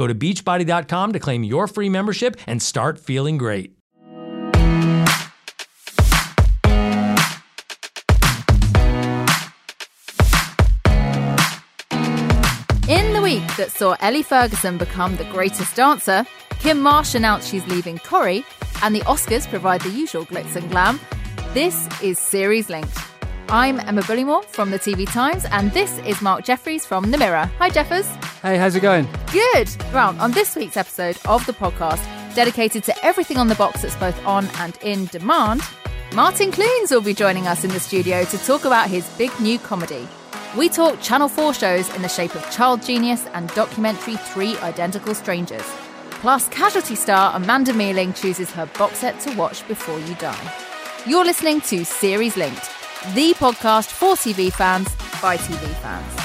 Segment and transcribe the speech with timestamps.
[0.00, 3.74] Go to beachbody.com to claim your free membership and start feeling great.
[12.88, 17.66] In the week that saw Ellie Ferguson become the greatest dancer, Kym Marsh announced she's
[17.66, 18.42] leaving Corrie,
[18.82, 20.98] and the Oscars provide the usual glitz and glam,
[21.52, 23.19] this is Series Linked.
[23.52, 27.50] I'm Emma Bullimore from the TV Times, and this is Mark Jefferies from The Mirror.
[27.58, 28.06] Hi, Jeffers.
[28.42, 29.08] Hey, how's it going?
[29.32, 29.68] Good.
[29.92, 32.00] Well, on this week's episode of the podcast,
[32.36, 35.62] dedicated to everything on the box that's both on and in demand,
[36.14, 39.58] Martin Clunes will be joining us in the studio to talk about his big new
[39.58, 40.06] comedy.
[40.56, 45.12] We talk Channel 4 shows in the shape of Child Genius and documentary Three Identical
[45.12, 45.66] Strangers.
[46.10, 50.54] Plus, casualty star Amanda Mealing chooses her box set to watch before you die.
[51.04, 52.70] You're listening to Series Linked,
[53.14, 54.88] the podcast for TV fans
[55.22, 56.16] by TV fans.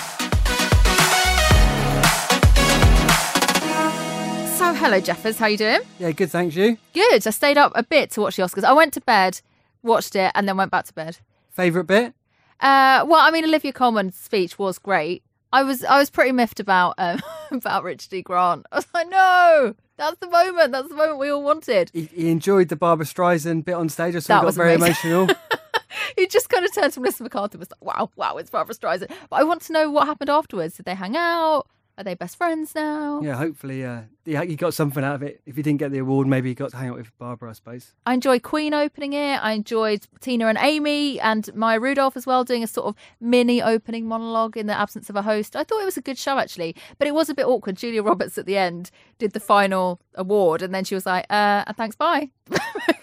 [4.58, 5.38] So, hello, Jeffers.
[5.38, 5.80] How you doing?
[6.00, 6.56] Yeah, good, thanks.
[6.56, 6.78] You?
[6.94, 7.26] Good.
[7.26, 8.64] I stayed up a bit to watch the Oscars.
[8.64, 9.42] I went to bed,
[9.84, 11.18] watched it, and then went back to bed.
[11.52, 12.14] Favourite bit?
[12.60, 15.24] Uh, well, I mean, Olivia Colman's speech was great.
[15.54, 17.22] I was I was pretty miffed about um,
[17.52, 18.22] about Richard D.
[18.22, 18.66] Grant.
[18.72, 20.72] I was like, no, that's the moment.
[20.74, 21.92] That's the moment we all wanted.
[21.94, 24.16] He, he enjoyed the Barbra Streisand bit on stage.
[24.16, 25.12] I saw That he got very amazing.
[25.12, 25.36] emotional.
[26.18, 28.76] he just kind of turned to Melissa McCarthy and was like, wow, wow, it's Barbra
[28.76, 29.12] Streisand.
[29.30, 30.78] But I want to know what happened afterwards.
[30.78, 31.68] Did they hang out?
[31.98, 33.22] Are they best friends now?
[33.22, 35.42] yeah, hopefully uh, he, he got something out of it.
[35.46, 37.54] If he didn't get the award, maybe he got to hang out with Barbara, I
[37.54, 37.94] suppose.
[38.06, 39.38] I enjoyed Queen opening it.
[39.38, 43.62] I enjoyed Tina and Amy and Maya Rudolph as well doing a sort of mini
[43.62, 45.56] opening monologue in the absence of a host.
[45.56, 47.78] I thought it was a good show actually, but it was a bit awkward.
[47.78, 51.72] Julia Roberts at the end did the final award and then she was like, uh,
[51.74, 52.30] thanks, bye.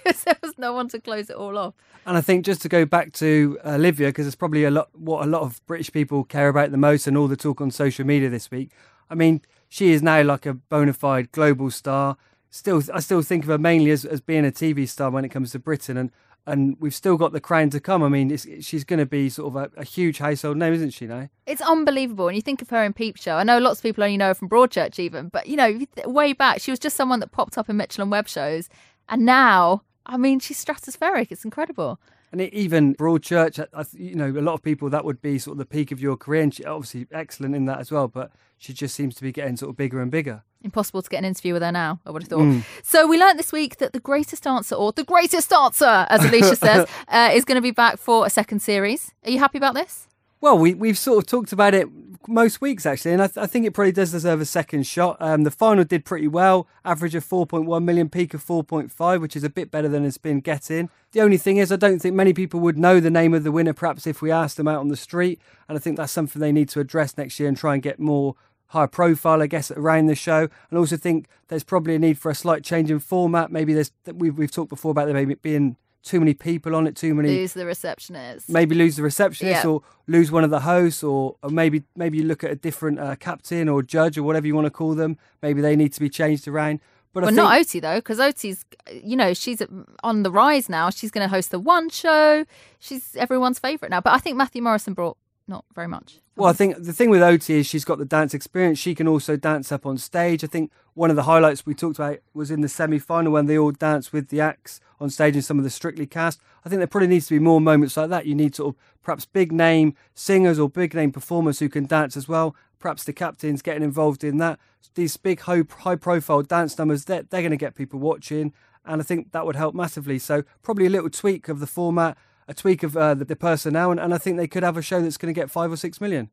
[0.04, 1.74] because there was no one to close it all off.
[2.04, 5.24] And I think just to go back to Olivia, because it's probably a lot what
[5.24, 8.04] a lot of British people care about the most, and all the talk on social
[8.04, 8.70] media this week.
[9.12, 12.16] I mean, she is now like a bona fide global star.
[12.48, 15.28] Still, I still think of her mainly as, as being a TV star when it
[15.28, 16.10] comes to Britain, and
[16.46, 18.02] and we've still got the crown to come.
[18.02, 21.06] I mean, she's going to be sort of a, a huge household name, isn't she?
[21.06, 22.26] Now, It's unbelievable.
[22.26, 23.36] And you think of her in Peep Show.
[23.36, 26.32] I know lots of people only know her from Broadchurch, even, but you know, way
[26.32, 28.68] back, she was just someone that popped up in Mitchell and Webb shows.
[29.08, 31.28] And now, I mean, she's stratospheric.
[31.30, 32.00] It's incredible.
[32.32, 35.38] And it, even Broadchurch, I, I, you know, a lot of people that would be
[35.38, 38.08] sort of the peak of your career, and she obviously excellent in that as well.
[38.08, 40.42] But she just seems to be getting sort of bigger and bigger.
[40.64, 42.62] Impossible to get an interview with her now, I would have thought.
[42.84, 46.56] So we learnt this week that the greatest answer, or the greatest answer, as Alesha
[46.56, 49.12] says, uh, is going to be back for a second series.
[49.24, 50.06] Are you happy about this?
[50.42, 51.86] Well, we we've sort of talked about it
[52.26, 55.16] most weeks actually, and I, th- I think it probably does deserve a second shot.
[55.20, 59.44] Um, the final did pretty well, average of 4.1 million, peak of 4.5, which is
[59.44, 60.90] a bit better than it's been getting.
[61.12, 63.52] The only thing is, I don't think many people would know the name of the
[63.52, 66.40] winner, perhaps if we asked them out on the street, and I think that's something
[66.42, 68.34] they need to address next year and try and get more
[68.66, 70.48] higher profile, I guess, around the show.
[70.70, 73.52] And also think there's probably a need for a slight change in format.
[73.52, 76.96] Maybe there's we've we've talked before about there maybe being too many people on it,
[76.96, 78.48] too many Lose the receptionist.
[78.48, 79.70] maybe lose the receptionist Yeah.
[79.70, 82.98] or lose one of the hosts or, or maybe maybe you look at a different
[82.98, 86.00] uh, captain or judge or whatever you want to call them maybe they need to
[86.00, 86.80] be changed around
[87.14, 89.60] but I Well, think, not Oti though, because Oti's, you know, she's
[90.02, 90.88] on the rise now.
[90.88, 92.46] She's going to host the One Show.
[92.78, 94.00] She's everyone's favourite now.
[94.00, 95.18] But I think Matthew Morrison brought
[95.52, 96.18] not very much.
[96.34, 98.78] well I think the thing with Oti is she's got the dance experience.
[98.78, 100.42] She can also dance up on stage.
[100.42, 103.58] I think one of the highlights we talked about was in the semi-final when they
[103.58, 106.40] all danced with the acts on stage and some of the Strictly cast.
[106.64, 108.26] I think there probably needs to be more moments like that.
[108.26, 112.16] You need sort of perhaps big name singers or big name performers who can dance
[112.16, 112.56] as well.
[112.78, 114.58] Perhaps the captains getting involved in that.
[114.94, 118.52] These big high, high profile dance numbers they're, they're going to get people watching
[118.84, 120.18] and I think that would help massively.
[120.18, 122.16] So probably a little tweak of the format
[122.48, 124.82] a tweak of uh, the, the personnel and, and I think they could have a
[124.82, 126.30] show that's going to get five or six million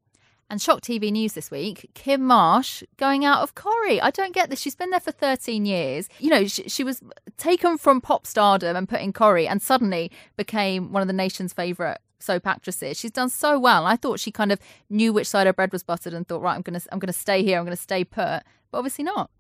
[0.49, 4.01] And Shock TV News this week, Kym Marsh going out of Corrie.
[4.01, 4.59] I don't get this.
[4.59, 6.09] She's been there for 13 years.
[6.19, 7.01] You know, she, she was
[7.37, 11.53] taken from pop stardom and put in Corrie and suddenly became one of the nation's
[11.53, 12.97] favourite soap actresses.
[12.97, 13.85] She's done so well.
[13.85, 14.59] I thought she kind of
[14.89, 17.43] knew which side her bread was buttered and thought, right, I'm gonna I'm gonna stay
[17.43, 17.57] here.
[17.57, 18.43] I'm gonna stay put.
[18.71, 19.31] But obviously not.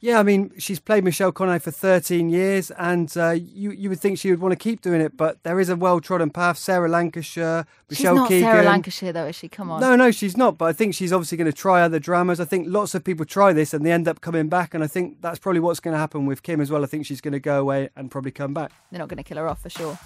[0.00, 4.00] Yeah, I mean, she's played Michelle Conaway for 13 years, and uh, you you would
[4.00, 6.58] think she would want to keep doing it, but there is a well trodden path.
[6.58, 8.50] Sarah Lancashire, Michelle she's not Keegan.
[8.50, 9.48] Sarah Lancashire, though, is she?
[9.48, 9.80] Come on.
[9.80, 10.58] No, no, she's not.
[10.58, 12.38] But I think she's obviously going to try other dramas.
[12.38, 14.88] I think lots of people try this and they end up coming back, and I
[14.88, 16.82] think that's probably what's going to happen with Kym as well.
[16.82, 18.72] I think she's going to go away and probably come back.
[18.90, 19.98] They're not going to kill her off for sure.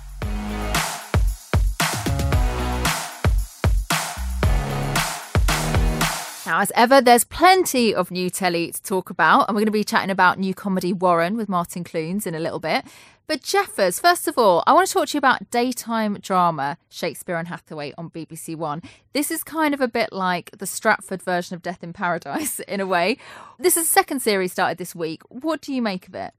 [6.49, 9.71] Now, as ever, there's plenty of new telly to talk about, and we're going to
[9.71, 12.87] be chatting about new comedy Warren with Martin Clunes in a little bit.
[13.27, 17.37] But Jeffers, first of all, I want to talk to you about daytime drama Shakespeare
[17.37, 18.81] and Hathaway on BBC One.
[19.13, 22.81] This is kind of a bit like the Stratford version of Death in Paradise in
[22.81, 23.19] a way.
[23.59, 25.21] This is the second series started this week.
[25.29, 26.33] What do you make of it?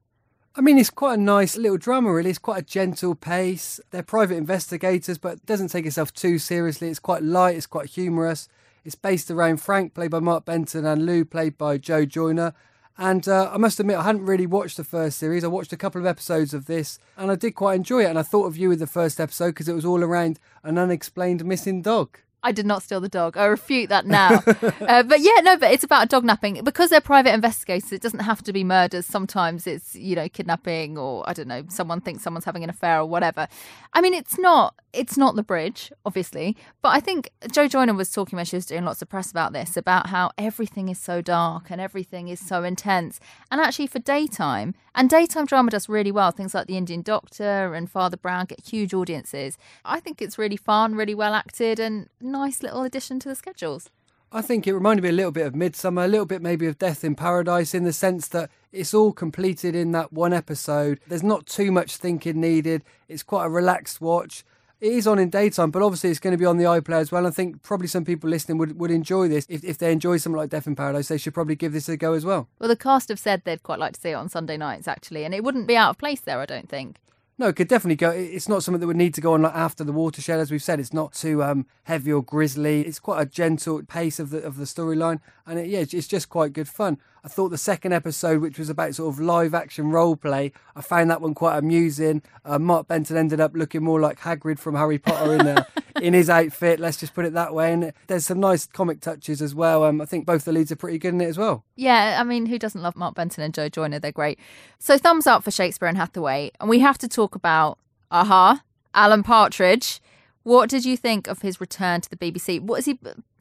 [0.56, 2.32] I mean, it's quite a nice little drama, really.
[2.32, 3.80] It's quite a gentle pace.
[3.92, 6.90] They're private investigators, but it doesn't take itself too seriously.
[6.90, 8.50] It's quite light, it's quite humorous.
[8.84, 12.54] It's based around Frank, played by Mark Benton, and Lou, played by Jo Joyner.
[12.98, 15.44] And uh, I must admit, I hadn't really watched the first series.
[15.44, 18.10] I watched a couple of episodes of this, and I did quite enjoy it.
[18.10, 20.78] And I thought of you with the first episode because it was all around an
[20.78, 22.20] unexplained missing dog.
[22.42, 23.36] I did not steal the dog.
[23.36, 24.42] I refute that now.
[24.48, 27.92] uh, but yeah, no, but it's about a dog napping because they're private investigators.
[27.92, 29.06] It doesn't have to be murders.
[29.06, 31.64] Sometimes it's you know kidnapping or I don't know.
[31.70, 33.48] Someone thinks someone's having an affair or whatever.
[33.94, 36.56] I mean, it's not it's not the bridge, obviously.
[36.82, 39.54] But I think Jo Joyner was talking when she was doing lots of press about
[39.54, 43.20] this about how everything is so dark and everything is so intense.
[43.52, 46.32] And actually, for daytime and daytime drama does really well.
[46.32, 49.58] Things like The Indian Doctor and Father Brown get huge audiences.
[49.86, 53.90] I think it's really fun, really well acted, and nice little addition to the schedules.
[54.32, 56.78] I think it reminded me a little bit of Midsummer, a little bit maybe of
[56.78, 61.00] Death in Paradise in the sense that it's all completed in that one episode.
[61.08, 62.84] There's not too much thinking needed.
[63.08, 64.44] It's quite a relaxed watch.
[64.82, 67.12] It is on in daytime, but obviously it's going to be on the iPlayer as
[67.12, 67.28] well.
[67.28, 69.46] I think probably some people listening would, would enjoy this.
[69.50, 71.98] If, if they enjoy something like Death in Paradise, they should probably give this a
[71.98, 72.48] go as well.
[72.60, 75.26] Well, the cast have said they'd quite like to see it on Sunday nights, actually,
[75.26, 76.98] and it wouldn't be out of place there, I don't think.
[77.40, 78.10] No, it could definitely go.
[78.10, 80.62] It's not something that would need to go on like after the watershed, as we've
[80.62, 80.78] said.
[80.78, 82.82] It's not too um, heavy or grisly.
[82.82, 86.28] It's quite a gentle pace of the of the storyline, and it, yeah, it's just
[86.28, 86.98] quite good fun.
[87.24, 90.82] I thought the second episode, which was about sort of live action role play, I
[90.82, 92.22] found that one quite amusing.
[92.46, 95.64] Uh, Mark Benton ended up looking more like Hagrid from Harry Potter in uh,
[96.02, 96.80] in his outfit.
[96.80, 97.74] Let's just put it that way.
[97.74, 99.84] And there's some nice comic touches as well.
[99.84, 101.64] Um, I think both the leads are pretty good in it as well.
[101.76, 104.00] Yeah, I mean, who doesn't love Mark Benton and Jo Joyner?
[104.00, 104.40] They're great.
[104.78, 107.78] So thumbs up for Shakespeare and Hathaway, and we have to talk about
[108.12, 108.64] aha,
[108.94, 110.02] Alan Partridge.
[110.44, 112.62] What did you think of his return to the BBC?
[112.62, 112.98] What is he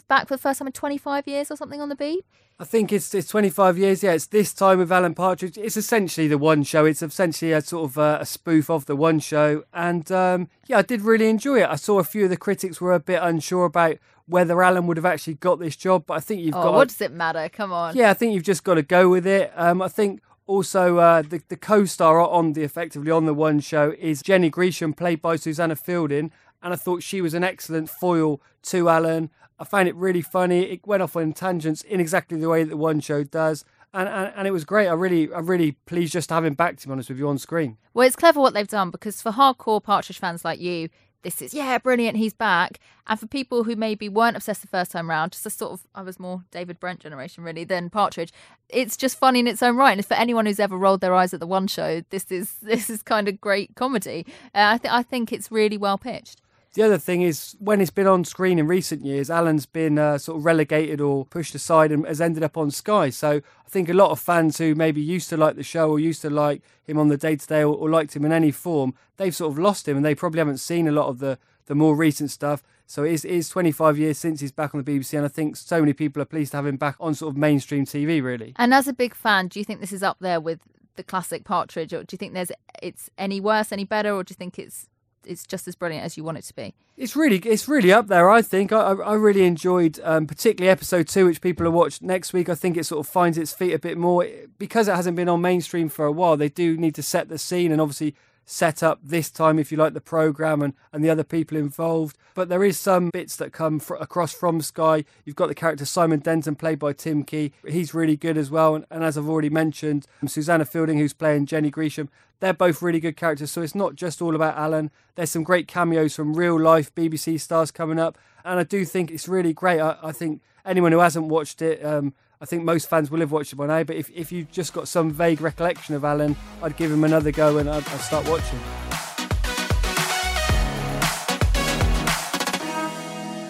[0.08, 2.20] back for the first time in 25 years or something on the Beeb?
[2.60, 4.02] I think it's it's 25 years.
[4.02, 5.56] Yeah, it's this time with Alan Partridge.
[5.56, 6.84] It's essentially the one show.
[6.84, 9.62] It's essentially a sort of uh, a spoof of the one show.
[9.72, 11.68] And um, yeah, I did really enjoy it.
[11.68, 14.96] I saw a few of the critics were a bit unsure about whether Alan would
[14.96, 16.74] have actually got this job, but I think you've oh, got.
[16.74, 17.48] What does it matter?
[17.48, 17.96] Come on.
[17.96, 19.52] Yeah, I think you've just got to go with it.
[19.54, 23.94] Um, I think also uh, the the co-star on the effectively on the one show
[23.98, 26.32] is Jenny Gresham, played by Susanna Fielding,
[26.62, 29.30] and I thought she was an excellent foil to Alan.
[29.58, 30.70] I found it really funny.
[30.70, 33.64] It went off on tangents in exactly the way that the one show does.
[33.92, 34.86] And, and, and it was great.
[34.86, 36.76] I really, I'm really pleased just to have him back.
[36.78, 37.78] To be honest with you, on screen.
[37.94, 40.90] Well, it's clever what they've done because for hardcore Partridge fans like you,
[41.22, 42.16] this is yeah, brilliant.
[42.16, 42.78] He's back.
[43.06, 45.86] And for people who maybe weren't obsessed the first time round, just a sort of
[45.94, 48.32] I was more David Brent generation really than Partridge.
[48.68, 49.96] It's just funny in its own right.
[49.96, 52.88] And for anyone who's ever rolled their eyes at the one show, this is this
[52.88, 54.26] is kind of great comedy.
[54.54, 56.40] Uh, I think I think it's really well pitched.
[56.78, 60.16] The other thing is, when it's been on screen in recent years, Alan's been uh,
[60.16, 63.10] sort of relegated or pushed aside and has ended up on Sky.
[63.10, 65.98] So I think a lot of fans who maybe used to like the show or
[65.98, 68.94] used to like him on the day to day or liked him in any form,
[69.16, 71.74] they've sort of lost him and they probably haven't seen a lot of the, the
[71.74, 72.62] more recent stuff.
[72.86, 75.28] So it is, it is 25 years since he's back on the BBC, and I
[75.28, 78.22] think so many people are pleased to have him back on sort of mainstream TV,
[78.22, 78.52] really.
[78.54, 80.60] And as a big fan, do you think this is up there with
[80.94, 84.30] the classic Partridge, or do you think there's it's any worse, any better, or do
[84.30, 84.86] you think it's
[85.28, 86.74] it's just as brilliant as you want it to be.
[86.96, 88.30] It's really it's really up there.
[88.30, 92.32] I think I, I really enjoyed um, particularly episode two, which people will watch next
[92.32, 92.48] week.
[92.48, 94.26] I think it sort of finds its feet a bit more
[94.58, 96.36] because it hasn't been on mainstream for a while.
[96.36, 98.14] They do need to set the scene and obviously
[98.50, 102.16] set up this time, if you like, the programme and, and the other people involved.
[102.34, 105.04] But there is some bits that come fr- across from Sky.
[105.26, 107.52] You've got the character Simon Denton, played by Tim Key.
[107.68, 108.74] He's really good as well.
[108.74, 112.08] And, and as I've already mentioned, Susanna Fielding, who's playing Jenny Gresham,
[112.40, 113.50] they're both really good characters.
[113.50, 114.90] So it's not just all about Alan.
[115.14, 118.16] There's some great cameos from real life BBC stars coming up.
[118.46, 119.80] And I do think it's really great.
[119.80, 123.32] I, I think anyone who hasn't watched it, um, I think most fans will have
[123.32, 123.82] watched it by now.
[123.82, 127.32] But if, if you've just got some vague recollection of Alan, I'd give him another
[127.32, 128.60] go and I'd, I'd start watching.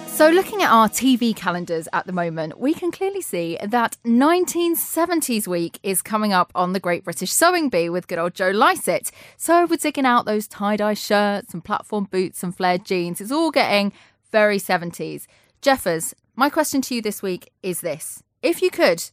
[0.08, 5.46] So, looking at our TV calendars at the moment, we can clearly see that 1970s
[5.46, 9.12] week is coming up on the Great British Sewing Bee with good old Joe Lycett.
[9.36, 13.20] So, we're digging out those tie dye shirts and platform boots and flared jeans.
[13.20, 13.92] It's all getting
[14.32, 15.26] very 70s.
[15.62, 19.10] Jeffers, my question to you this week is this If you could,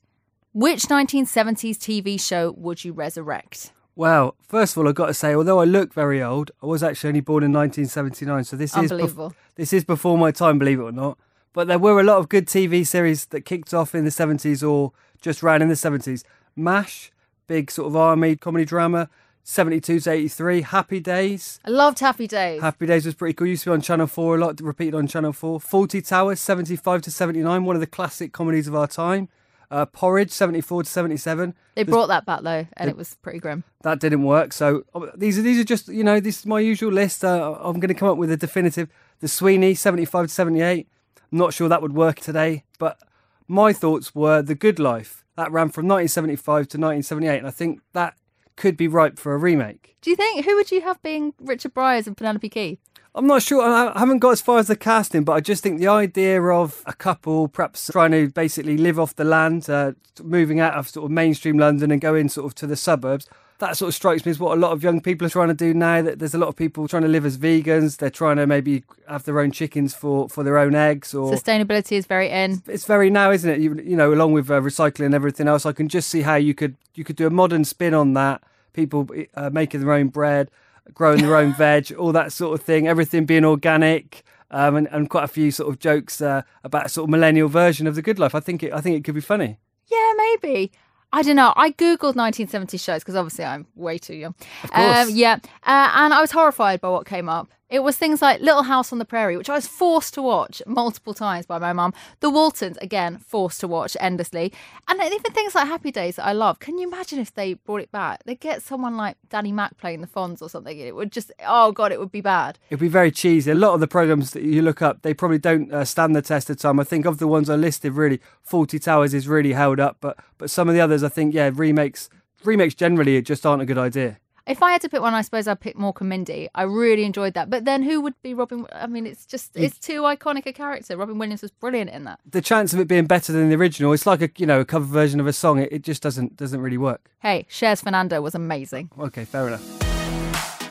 [0.53, 3.72] which 1970s TV show would you resurrect?
[3.96, 6.84] Well, first of all, I've got to say, although I look very old, I was
[6.84, 9.34] actually only born in 1979, so this is Unbelievable.
[9.55, 11.17] this is before my time, believe it or not.
[11.53, 14.67] But there were a lot of good TV series that kicked off in the 70s
[14.67, 14.91] or
[15.22, 16.24] just ran in the 70s.
[16.55, 17.12] MASH,
[17.48, 19.10] big sort of army comedy drama.
[19.56, 21.60] 72 to 83, Happy Days.
[21.64, 22.60] I loved Happy Days.
[22.62, 23.46] Happy Days was pretty cool.
[23.46, 25.60] Used to be on Channel 4 a lot, repeated on Channel 4.
[25.60, 29.30] Fawlty Towers, 75 to 79, one of the classic comedies of our time.
[29.70, 31.54] Uh, Porridge, 74 to 77.
[31.75, 33.64] they brought that back though, and it was pretty grim.
[33.84, 34.52] that didn't work.
[34.52, 37.24] So uh, these are these are just you know this is my usual list.
[37.24, 38.90] Uh, I'm going to come up with a definitive.
[39.20, 40.88] The Sweeney 75 to 78.
[41.32, 43.00] I'm not sure that would work today, but
[43.48, 47.82] my thoughts were The Good Life that ran from 1975 to 1978, and I think
[47.94, 48.16] that
[48.55, 49.95] could be ripe for a remake.
[50.01, 52.79] Do you think who would you have being Richard Briers and Penelope Keith?
[53.15, 53.62] I'm not sure.
[53.62, 56.41] I I haven't got as far as the casting, but I just think the idea
[56.41, 60.89] of a couple perhaps trying to basically live off the land, uh, moving out of
[60.89, 63.27] sort of mainstream London and going sort of to the suburbs.
[63.59, 65.53] That sort of strikes me as what a lot of young people are trying to
[65.53, 66.01] do now.
[66.01, 67.97] That there's a lot of people trying to live as vegans.
[67.97, 71.93] They're trying to maybe have their own chickens for, for their own eggs, or Sustainability
[71.93, 72.62] is very in.
[72.67, 73.59] it's very now, isn't it?
[73.62, 76.35] You, you know, along with uh, recycling and everything else, I can just see how
[76.35, 78.43] you could you could do a modern spin on that.
[78.74, 80.51] People uh, making their own bread,
[80.93, 82.89] growing their own veg, all that sort of thing.
[82.89, 86.89] Everything being organic, um, and, and quite a few sort of jokes uh, about a
[86.89, 88.35] sort of millennial version of the good life.
[88.35, 89.59] I think it I think it could be funny.
[89.88, 90.71] Yeah, maybe.
[91.15, 91.53] I don't know.
[91.55, 94.36] I googled 1970 shows because obviously I'm way too young.
[94.63, 95.12] Course.
[95.12, 97.48] yeah, uh, and I was horrified by what came up.
[97.75, 100.62] It was things like Little House on the Prairie, which I was forced to watch
[100.65, 101.94] multiple times by my mum.
[102.22, 104.53] The Waltons, again, forced to watch endlessly.
[104.88, 106.60] And even things like Happy Days that I love.
[106.60, 108.24] Can you imagine if they brought it back?
[108.24, 110.79] They'd get someone like Danny Mac playing the Fonz or something.
[110.79, 112.60] It would just, oh God, it would be bad.
[112.70, 113.51] It'd be very cheesy.
[113.51, 116.22] A lot of the programs that you look up, they probably don't uh, stand the
[116.22, 116.79] test of time.
[116.79, 120.17] I think of the ones I listed, really, Fawlty Towers is really held up, but
[120.38, 122.10] but some of the others, I think, yeah, remakes
[122.46, 124.20] remakes generally just aren't a good idea.
[124.48, 126.50] If I had to pick one, I suppose I'd pick Mork and Mindy.
[126.54, 127.50] I really enjoyed that.
[127.50, 128.68] But then who would be Robin?
[128.72, 130.96] I mean, it's just, it's too iconic a character.
[130.96, 132.20] Robin Williams was brilliant in that.
[132.30, 134.66] The chance of it being better than the original, it's like a you know a
[134.66, 135.60] cover version of a song.
[135.60, 137.10] It, it just doesn't doesn't really work.
[137.20, 138.92] Hey, Cher's Fernando was amazing.
[139.00, 139.64] Okay, fair enough.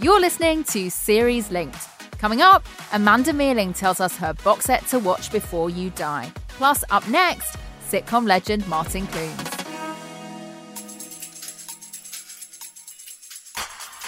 [0.01, 1.89] You're listening to Series Linked.
[2.19, 6.33] Coming up, Amanda Mealing tells us her box set to watch before you die.
[6.49, 7.57] Plus, up next,
[7.91, 9.54] sitcom legend Martin Clunes.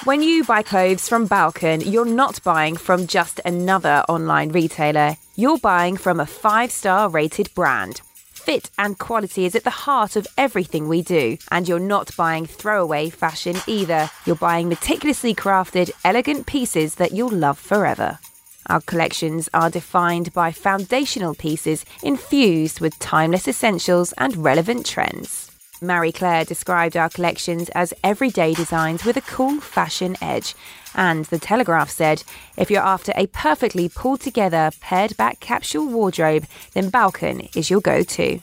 [0.07, 5.17] When you buy clothes from Baukjen, you're not buying from just another online retailer.
[5.35, 8.03] You're buying from a five star rated brand.
[8.33, 12.47] Fit and quality is at the heart of everything we do, and you're not buying
[12.47, 14.09] throwaway fashion either.
[14.25, 18.21] You're buying meticulously crafted, elegant pieces that you'll love forever.
[18.69, 25.46] Our collections are defined by foundational pieces infused with timeless essentials and relevant trends.
[25.81, 30.55] Marie Claire described our collections as everyday designs with a cool fashion edge.
[30.95, 32.23] And The Telegraph said,
[32.57, 37.81] if you're after a perfectly pulled together, pared back capsule wardrobe, then Baukjen is your
[37.81, 38.41] go to.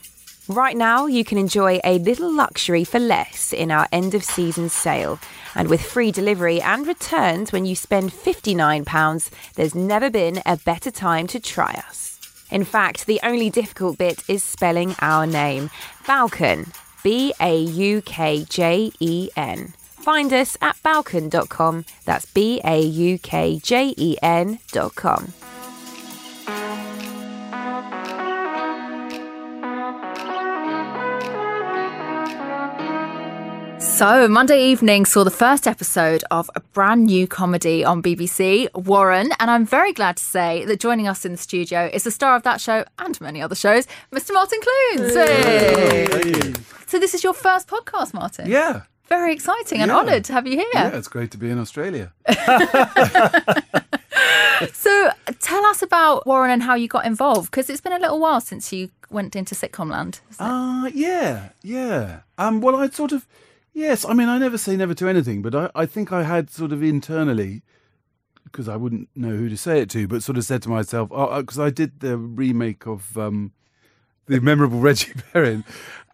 [0.47, 4.67] Right now, you can enjoy a little luxury for less in our end of season
[4.69, 5.17] sale.
[5.55, 10.91] And with free delivery and returns when you spend £59, there's never been a better
[10.91, 12.19] time to try us.
[12.51, 15.71] In fact, the only difficult bit is spelling our name
[16.05, 16.71] Baukjen.
[17.03, 19.73] B A U K J E N.
[20.03, 21.85] Find us at baukjen.com.
[22.05, 25.33] That's B A U K J E N.com.
[33.97, 39.29] So, Monday evening saw the first episode of a brand new comedy on BBC, Warren,
[39.39, 42.35] and I'm very glad to say that joining us in the studio is the star
[42.35, 44.33] of that show and many other shows, Mr.
[44.33, 45.13] Martin Clunes.
[45.13, 46.53] Hey.
[46.87, 48.49] So, this is your first podcast, Martin?
[48.49, 48.81] Yeah.
[49.09, 49.97] Very exciting and Yeah.
[49.97, 50.65] honoured to have you here.
[50.73, 52.11] Yeah, it's great to be in Australia.
[54.71, 55.09] So
[55.41, 58.39] tell us about Warren and how you got involved because it's been a little while
[58.39, 60.21] since you went into sitcom land.
[60.31, 60.45] isn't?
[60.45, 62.19] Ah, yeah, yeah.
[62.37, 63.25] Um, well, I'd sort of,
[63.73, 64.05] yes.
[64.05, 66.71] I mean, I never say never to anything, but I, I think I had sort
[66.71, 67.63] of internally,
[68.45, 71.09] because I wouldn't know who to say it to, but sort of said to myself,
[71.11, 73.51] oh, because I did the remake of um,
[74.27, 75.63] the memorable Reggie Perrin,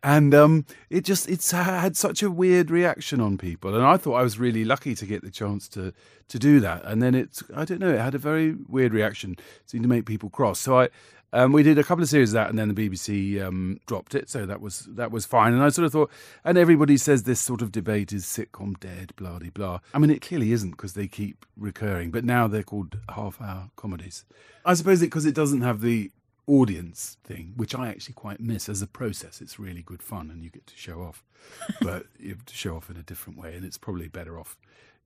[0.03, 4.15] and um, it just it's had such a weird reaction on people, and I thought
[4.15, 5.93] I was really lucky to get the chance to
[6.29, 9.35] to do that, and then it's I don't know, it had a very weird reaction,
[9.65, 10.59] seemed to make people cross.
[10.59, 10.89] So I.
[11.31, 14.15] Um, we did a couple of series of that, and then the BBC um, dropped
[14.15, 15.53] it, so that was that was fine.
[15.53, 16.11] And I sort of thought,
[16.43, 19.79] and everybody says this sort of debate is sitcom dead, blah de blah.
[19.93, 24.25] I mean, it clearly isn't because they keep recurring, but now they're called half-hour comedies.
[24.65, 26.11] I suppose it because it doesn't have the
[26.47, 29.39] audience thing, which I actually quite miss as a process.
[29.39, 31.23] It's really good fun, and you get to show off,
[31.81, 34.57] but you have to show off in a different way, and it's probably better off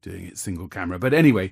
[0.04, 1.00] doing it single camera.
[1.00, 1.50] But anyway,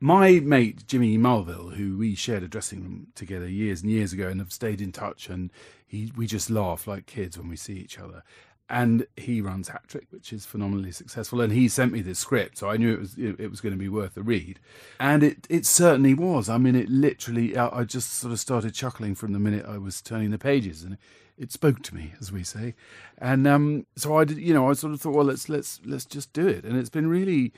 [0.00, 4.28] my mate Jimmy Mulville, who we shared a dressing room together years and years ago,
[4.28, 5.50] and have stayed in touch, and
[5.86, 8.22] he we just laugh like kids when we see each other.
[8.70, 11.40] And he runs Hat Trick, which is phenomenally successful.
[11.40, 13.78] And he sent me this script, so I knew it was it, was going to
[13.78, 14.60] be worth a read.
[15.00, 16.50] And it it certainly was.
[16.50, 17.56] I mean, it literally.
[17.56, 20.98] I just sort of started chuckling from the minute I was turning the pages, and
[21.38, 22.74] it spoke to me, as we say.
[23.16, 24.36] And um, so I did.
[24.36, 26.64] You know, I sort of thought, well, let's let's let's just do it.
[26.64, 27.54] And it's been really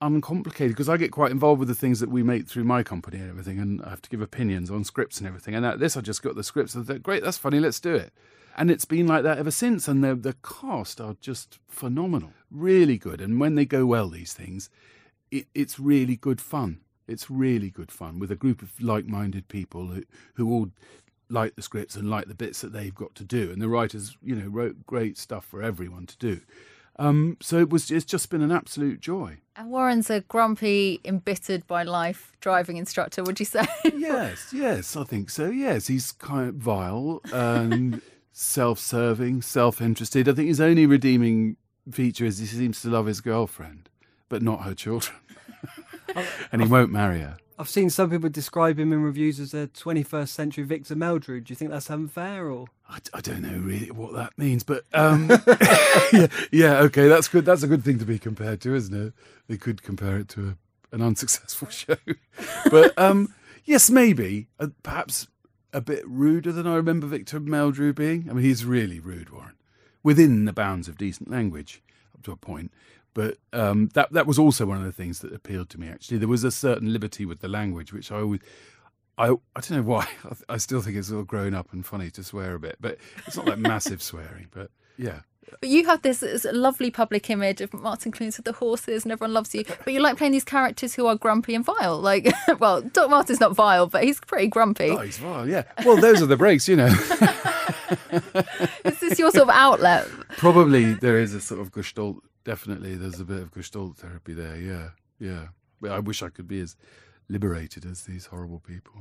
[0.00, 3.18] uncomplicated because I get quite involved with the things that we make through my company
[3.18, 5.54] and everything, and I have to give opinions on scripts and everything.
[5.54, 6.76] And at this, I just got the scripts.
[6.76, 8.12] I thought, great, that's funny, let's do it.
[8.56, 9.88] And it's been like that ever since.
[9.88, 13.20] And the the cast are just phenomenal, really good.
[13.20, 14.70] And when they go well, these things,
[15.30, 16.80] it, it's really good fun.
[17.06, 20.04] It's really good fun with a group of like-minded people who
[20.34, 20.70] who all
[21.28, 23.50] like the scripts and like the bits that they've got to do.
[23.52, 26.40] And the writers, you know, wrote great stuff for everyone to do.
[26.96, 27.90] Um, so it was.
[27.90, 29.38] It's just been an absolute joy.
[29.56, 33.66] And Warren's a grumpy, embittered by life driving instructor, would you say?
[33.94, 35.50] yes, yes, I think so.
[35.50, 38.00] Yes, he's kind of vile and
[38.32, 40.28] self-serving, self-interested.
[40.28, 41.56] I think his only redeeming
[41.90, 43.90] feature is he seems to love his girlfriend,
[44.28, 45.16] but not her children,
[46.52, 47.36] and he won't marry her.
[47.60, 51.44] I've seen some people describe him in reviews as a 21st century Victor Meldrew.
[51.44, 52.68] Do you think that's unfair or?
[52.88, 55.28] I, I don't know really what that means, but um,
[56.10, 57.44] yeah, yeah, okay, that's good.
[57.44, 59.12] That's a good thing to be compared to, isn't it?
[59.46, 60.56] They could compare it to
[60.90, 61.98] a, an unsuccessful show,
[62.70, 63.34] but um,
[63.66, 65.28] yes, maybe uh, perhaps
[65.74, 68.26] a bit ruder than I remember Victor Meldrew being.
[68.30, 69.56] I mean, he's really rude, Warren,
[70.02, 71.82] within the bounds of decent language
[72.14, 72.72] up to a point.
[73.14, 75.88] But um, that that was also one of the things that appealed to me.
[75.88, 78.40] Actually, there was a certain liberty with the language, which I always.
[79.18, 80.06] I, I don't know why.
[80.24, 82.98] I, I still think it's all grown up and funny to swear a bit, but
[83.26, 84.46] it's not like massive swearing.
[84.50, 85.20] But yeah,
[85.60, 89.12] But you have this, this lovely public image of Martin Clunes with the horses and
[89.12, 89.64] everyone loves you.
[89.84, 91.98] But you like playing these characters who are grumpy and vile.
[92.00, 94.90] Like, well, Doc Martin's not vile, but he's pretty grumpy.
[94.90, 95.46] oh, he's vile.
[95.48, 95.64] Yeah.
[95.84, 96.86] Well, those are the breaks, you know.
[98.84, 100.06] Is this your sort of outlet?
[100.38, 102.22] Probably there is a sort of gestalt.
[102.44, 104.56] Definitely, there's a bit of gestalt therapy there.
[104.56, 105.48] Yeah, yeah.
[105.80, 106.76] But I wish I could be as
[107.30, 108.92] liberated as these horrible people.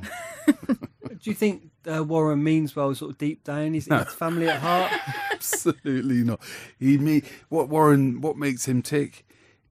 [0.48, 3.74] Do you think uh, Warren means well, sort of deep down?
[3.74, 4.92] He's, he's family at heart.
[5.32, 6.40] Absolutely not.
[6.80, 9.26] He me what Warren what makes him tick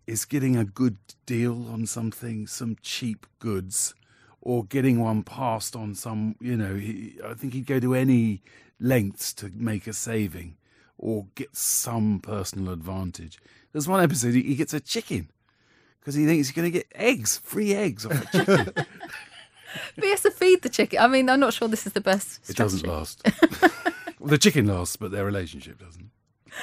[0.06, 3.94] is getting a good deal on something, some cheap goods,
[4.42, 6.36] or getting one passed on some.
[6.40, 8.42] You know, he, I think he'd go to any
[8.78, 10.57] lengths to make a saving
[10.98, 13.38] or get some personal advantage.
[13.72, 15.30] There's one episode he, he gets a chicken
[16.00, 18.72] because he thinks he's going to get eggs, free eggs off a chicken.
[19.94, 20.98] But he has to feed the chicken.
[20.98, 23.22] I mean, I'm not sure this is the best it doesn't last.
[24.18, 26.10] well, the chicken lasts, but their relationship doesn't.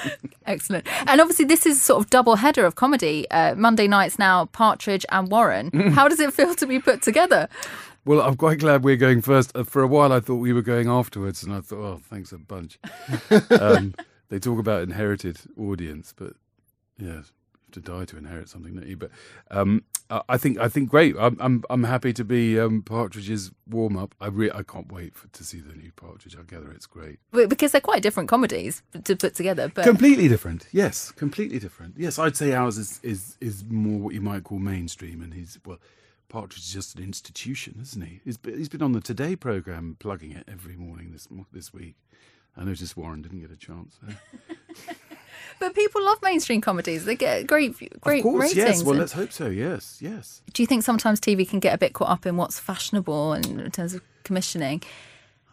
[0.46, 0.86] Excellent.
[1.08, 3.30] And obviously, this is sort of double header of comedy.
[3.30, 5.70] Uh, Monday nights now, Partridge and Warren.
[5.92, 7.48] How does it feel to be put together?
[8.04, 9.56] Well, I'm quite glad we're going first.
[9.56, 12.32] Uh, For a while, I thought we were going afterwards, and I thought, oh, thanks
[12.32, 12.78] a bunch.
[13.60, 13.94] um,
[14.28, 16.34] they talk about inherited audience, but
[16.98, 17.32] yeah, you have
[17.72, 18.96] to die to inherit something, don't you?
[18.96, 19.10] But
[19.50, 19.84] um,
[20.28, 21.16] I think I think great.
[21.18, 24.14] I'm I'm, I'm happy to be um, Partridge's warm up.
[24.20, 26.36] I re- I can't wait for, to see the new Partridge.
[26.36, 27.18] I gather it's great.
[27.32, 29.68] Because they're quite different comedies to put together.
[29.68, 30.66] But Completely different.
[30.72, 31.94] Yes, completely different.
[31.98, 35.58] Yes, I'd say ours is, is is more what you might call mainstream, and he's
[35.66, 35.78] well,
[36.28, 38.20] Partridge is just an institution, isn't he?
[38.24, 41.96] He's been, he's been on the Today program, plugging it every morning this this week.
[42.56, 43.98] I noticed Warren didn't get a chance.
[44.02, 44.16] There.
[45.60, 47.04] but people love mainstream comedies.
[47.04, 48.56] They get great great of course, ratings.
[48.56, 48.82] yes.
[48.82, 49.48] Well, let's hope so.
[49.48, 50.42] Yes, yes.
[50.52, 53.60] Do you think sometimes TV can get a bit caught up in what's fashionable and
[53.60, 54.82] in terms of commissioning?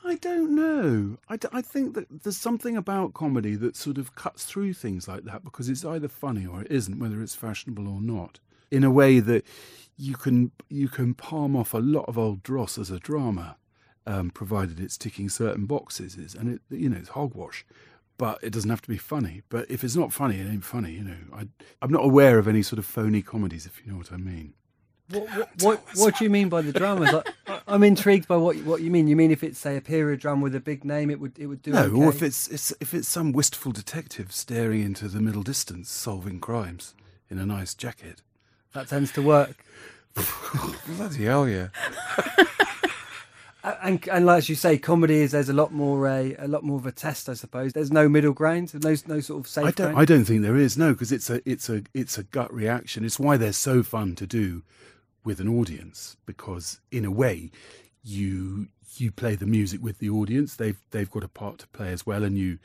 [0.05, 1.17] I don't know.
[1.29, 5.07] I, d- I think that there's something about comedy that sort of cuts through things
[5.07, 8.39] like that because it's either funny or it isn't, whether it's fashionable or not.
[8.69, 9.45] In a way that
[9.97, 13.55] you can you can palm off a lot of old dross as a drama,
[14.05, 16.15] um, provided it's ticking certain boxes.
[16.15, 17.65] Is and it you know it's hogwash,
[18.17, 19.41] but it doesn't have to be funny.
[19.49, 20.91] But if it's not funny, it ain't funny.
[20.93, 21.47] You know, I
[21.81, 24.53] I'm not aware of any sort of phony comedies, if you know what I mean.
[25.09, 27.11] What, what, what, what do you mean by the dramas?
[27.11, 27.27] Like,
[27.67, 29.07] I'm intrigued by what what you mean.
[29.07, 31.47] You mean if it's say a period drama with a big name, it would it
[31.47, 31.95] would do No, okay?
[31.95, 36.39] or if it's, it's if it's some wistful detective staring into the middle distance, solving
[36.39, 36.95] crimes
[37.29, 38.21] in a nice jacket.
[38.73, 39.63] that tends to work.
[40.87, 41.67] Bloody hell, yeah!
[43.63, 46.63] And and like as you say, comedy is there's a lot more a a lot
[46.63, 47.71] more of a test, I suppose.
[47.71, 49.87] There's no middle ground, no no sort of safe I don't.
[49.87, 49.99] ground.
[49.99, 53.05] I don't think there is no, because it's a it's a it's a gut reaction.
[53.05, 54.63] It's why they're so fun to do
[55.23, 57.51] with an audience, because in a way,
[58.03, 60.55] you you play the music with the audience.
[60.57, 62.59] They've they've got a part to play as well, and you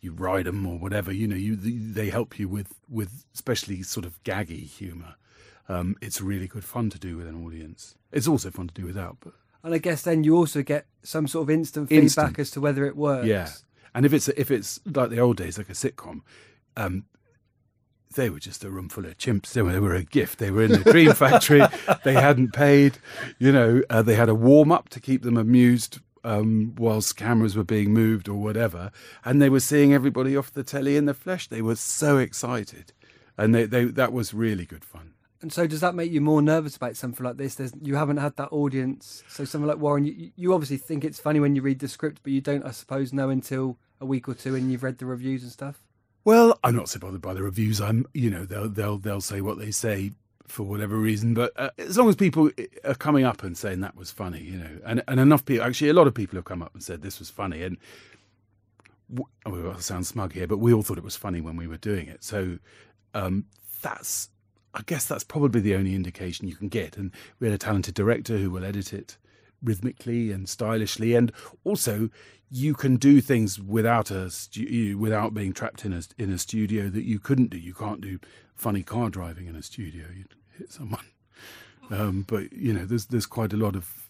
[0.00, 1.12] you ride them or whatever.
[1.12, 5.16] You know, you they help you with with especially sort of gaggy humour.
[5.68, 7.96] Um, it's really good fun to do with an audience.
[8.12, 9.32] It's also fun to do without, but
[9.66, 12.28] And I guess then you also get some sort of instant, Instant.
[12.28, 13.26] feedback as to whether it works.
[13.26, 13.48] Yeah,
[13.96, 16.20] and if it's if it's like the old days, like a sitcom,
[16.76, 17.06] um,
[18.14, 19.52] they were just a room full of chimps.
[19.54, 20.38] They were, they were a gift.
[20.38, 21.62] They were in the dream factory.
[22.04, 22.98] They hadn't paid.
[23.40, 27.56] You know, uh, they had a warm up to keep them amused um, whilst cameras
[27.56, 28.92] were being moved or whatever,
[29.24, 31.48] and they were seeing everybody off the telly in the flesh.
[31.48, 32.92] They were so excited,
[33.36, 35.14] and they, they that was really good fun.
[35.42, 37.56] And so does that make you more nervous about something like this?
[37.56, 39.22] There's you haven't had that audience.
[39.28, 42.20] So something like Warren, you, you obviously think it's funny when you read the script,
[42.22, 45.06] but you don't, I suppose, know until a week or two and you've read the
[45.06, 45.82] reviews and stuff.
[46.24, 47.80] Well, I'm not so bothered by the reviews.
[47.80, 50.12] I'm, you know, they'll they'll they'll say what they say
[50.48, 51.34] for whatever reason.
[51.34, 52.50] But uh, as long as people
[52.84, 55.90] are coming up and saying that was funny, you know, and and enough people, actually,
[55.90, 57.76] a lot of people have come up and said this was funny, and
[59.12, 61.66] w- oh, I sound smug here, but we all thought it was funny when we
[61.66, 62.24] were doing it.
[62.24, 62.58] So
[63.14, 63.46] um,
[63.82, 64.28] that's,
[64.76, 66.98] I guess, that's probably the only indication you can get.
[66.98, 67.10] And
[67.40, 69.16] we had a talented director who will edit it
[69.62, 71.32] rhythmically and stylishly, and
[71.64, 72.10] also
[72.50, 76.90] you can do things without a stu- without being trapped in a in a studio
[76.90, 77.58] that you couldn't do.
[77.58, 78.18] You can't do
[78.54, 80.04] funny car driving in a studio.
[80.14, 81.00] You'd hit someone.
[81.88, 84.05] Um, but you know, there's there's quite a lot of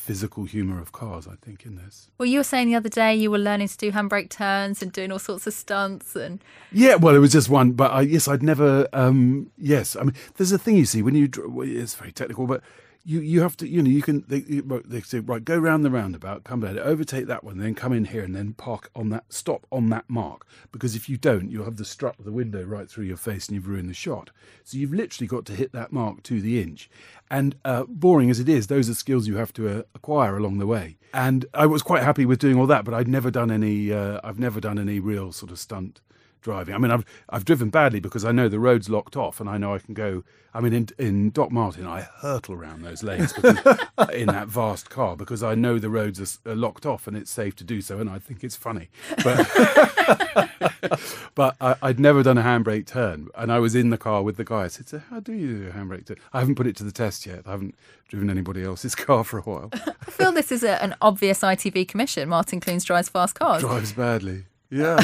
[0.00, 2.08] physical humour of cars, I think, in this.
[2.16, 4.90] Well, you were saying the other day you were learning to do handbrake turns and
[4.90, 8.26] doing all sorts of stunts and Yeah, well, it was just one, but I, yes,
[8.26, 8.88] I'd never.
[8.94, 11.28] Um, yes, I mean, there's a thing you see when you.
[11.46, 12.62] well, It's very technical, but
[13.04, 13.68] you you have to.
[13.68, 14.24] You know, you can.
[14.28, 17.92] They, they say right, go round the roundabout, come back, overtake that one, then come
[17.92, 20.46] in here and then park on that stop on that mark.
[20.72, 23.48] Because if you don't, you'll have the strut of the window right through your face
[23.48, 24.30] and you've ruined the shot.
[24.64, 26.90] So you've literally got to hit that mark to the inch.
[27.30, 30.58] And uh, boring as it is, those are skills you have to uh, acquire along
[30.58, 30.98] the way.
[31.14, 33.92] And I was quite happy with doing all that, but I'd never done any.
[33.92, 36.00] Uh, I've never done any real sort of stunt
[36.40, 36.74] driving.
[36.74, 39.58] I mean, I've I've driven badly because I know the road's locked off, and I
[39.58, 40.24] know I can go.
[40.52, 43.56] I mean, in in Doc Martin, I hurtle around those lanes because,
[44.12, 47.30] in that vast car because I know the roads are, are locked off and it's
[47.30, 48.88] safe to do so, and I think it's funny.
[49.22, 49.48] But
[51.34, 54.36] but I, I'd never done a handbrake turn, and I was in the car with
[54.36, 54.64] the guy.
[54.64, 56.84] I said, "So how do you do a handbrake turn?" I haven't put it to
[56.84, 57.42] the test yet.
[57.46, 57.74] I haven't
[58.08, 59.70] driven anybody else's car for a while.
[59.72, 62.28] I feel this is a, an obvious ITV commission.
[62.28, 63.62] Martin Clunes drives fast cars.
[63.62, 64.44] Drives badly.
[64.70, 64.98] Yeah.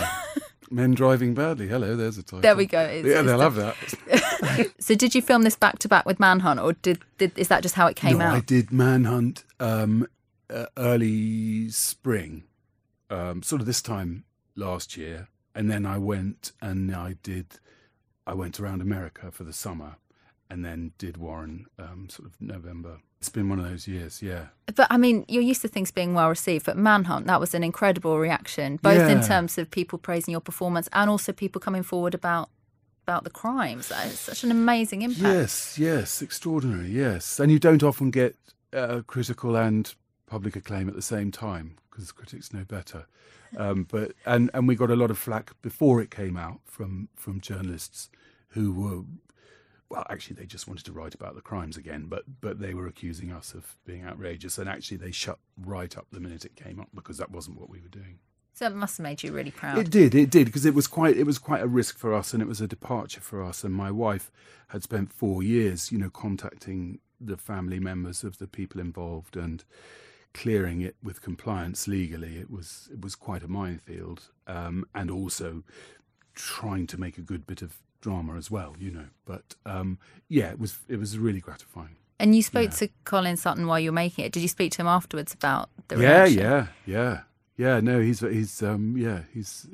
[0.70, 1.68] Men driving badly.
[1.68, 2.40] Hello, there's a title.
[2.40, 2.80] There we go.
[2.80, 4.72] It's- yeah, it's they'll the- have that.
[4.78, 7.62] So did you film this back to back with Manhunt, or did, did is that
[7.62, 8.34] just how it came no, out?
[8.34, 10.06] I did Manhunt um,
[10.48, 12.44] uh, early spring,
[13.10, 14.24] um, sort of this time
[14.54, 17.46] last year, and then I went and I did.
[18.26, 19.96] I went around America for the summer,
[20.50, 22.98] and then did Warren um, sort of November.
[23.18, 24.46] It's been one of those years, yeah.
[24.74, 27.64] But I mean, you're used to things being well received, but Manhunt, that was an
[27.64, 32.14] incredible reaction, both in terms of people praising your performance and also people coming forward
[32.14, 32.50] about
[33.06, 33.88] about the crimes.
[33.88, 35.22] That is such an amazing impact.
[35.22, 36.88] Yes, yes, extraordinary.
[36.88, 38.36] Yes, and you don't often get
[38.72, 39.94] uh, critical and
[40.26, 43.06] public acclaim at the same time because critics know better.
[43.56, 47.08] Um, but and and we got a lot of flack before it came out from
[47.16, 48.10] from journalists
[48.48, 49.02] who were.
[49.88, 52.86] Well, actually, they just wanted to write about the crimes again, but but they were
[52.86, 56.80] accusing us of being outrageous, and actually, they shut right up the minute it came
[56.80, 58.18] up because that wasn't what we were doing.
[58.52, 59.76] So it must have made you really proud.
[59.76, 62.32] It did, it did, because it was quite it was quite a risk for us,
[62.32, 63.62] and it was a departure for us.
[63.62, 64.32] And my wife
[64.68, 69.62] had spent four years, you know, contacting the family members of the people involved and
[70.32, 72.38] clearing it with compliance legally.
[72.38, 75.62] It was it was quite a minefield, um, and also
[76.34, 79.06] trying to make a good bit of drama as well, you know.
[79.24, 81.96] But um, yeah, it was it was really gratifying.
[82.18, 82.76] And you spoke Yeah.
[82.86, 84.32] to Colin Sutton while you were making it.
[84.32, 86.38] Did you speak to him afterwards about the yeah, reaction?
[86.38, 87.20] yeah, yeah,
[87.56, 87.80] yeah.
[87.80, 89.66] No, he's he's um yeah he's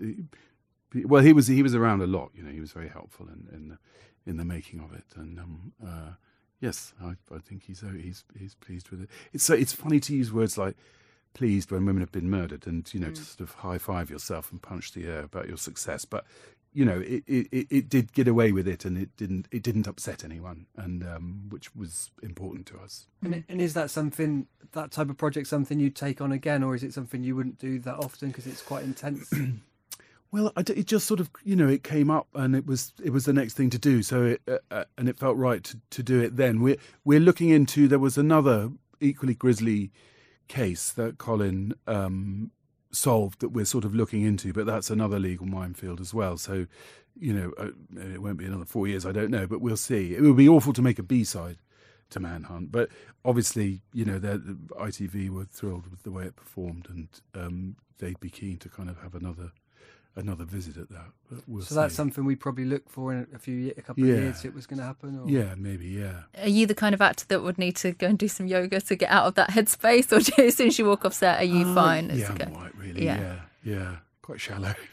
[0.93, 2.31] he, well he was he was around a lot.
[2.35, 3.79] You know, he was very helpful in in the,
[4.27, 6.13] in the making of it, and um uh,
[6.61, 9.09] yes, I I think he's uh, he's he's pleased with it.
[9.33, 10.77] It's so it's funny to use words like
[11.35, 14.51] pleased when women have been murdered, and you know to sort of high five yourself
[14.51, 16.25] and punch the air about your success, but.
[16.75, 19.87] You know, it, it, it- did get away with it, and it didn't it didn't
[19.87, 23.07] upset anyone, and um, which was important to us.
[23.23, 26.75] And, and is that something, that type of project, something you'd take on again, or
[26.75, 29.31] is it something you wouldn't do that often because it's quite intense?
[30.35, 33.11] Well, I it just sort of, you know, it came up and it was it
[33.11, 34.03] was the next thing to do.
[34.03, 36.63] So it uh, uh, and it felt right to, to do it then.
[36.63, 37.87] We're we're looking into.
[37.87, 39.91] There was another equally grisly
[40.49, 42.51] case that Colin um,
[42.93, 46.37] solved that we're sort of looking into, but that's another legal minefield as well.
[46.37, 46.67] So,
[47.19, 47.71] you know, uh,
[48.13, 49.05] it won't be another four years.
[49.05, 50.15] I don't know, but we'll see.
[50.15, 51.59] It would be awful to make a B side
[52.11, 52.91] to Manhunt, but
[53.25, 58.31] obviously, you know, ITV were thrilled with the way it performed, and um, they'd be
[58.31, 59.53] keen to kind of have another
[60.17, 61.07] another visit at that.
[61.31, 64.15] But we'll so that's something we probably look for in a few a couple Yeah.
[64.15, 65.19] of years if it was going to happen.
[65.21, 65.29] Or?
[65.29, 65.87] Yeah, maybe.
[65.87, 66.25] Yeah.
[66.41, 68.81] Are you the kind of actor that would need to go and do some yoga
[68.81, 71.41] to get out of that headspace, or do as soon as you walk off set,
[71.41, 72.11] are you Uh, fine?
[72.11, 72.47] as Yeah, to?
[72.47, 73.05] I'm all right, really.
[73.05, 73.21] Yeah.
[73.65, 73.75] Yeah.
[73.75, 74.75] yeah, Quite shallow.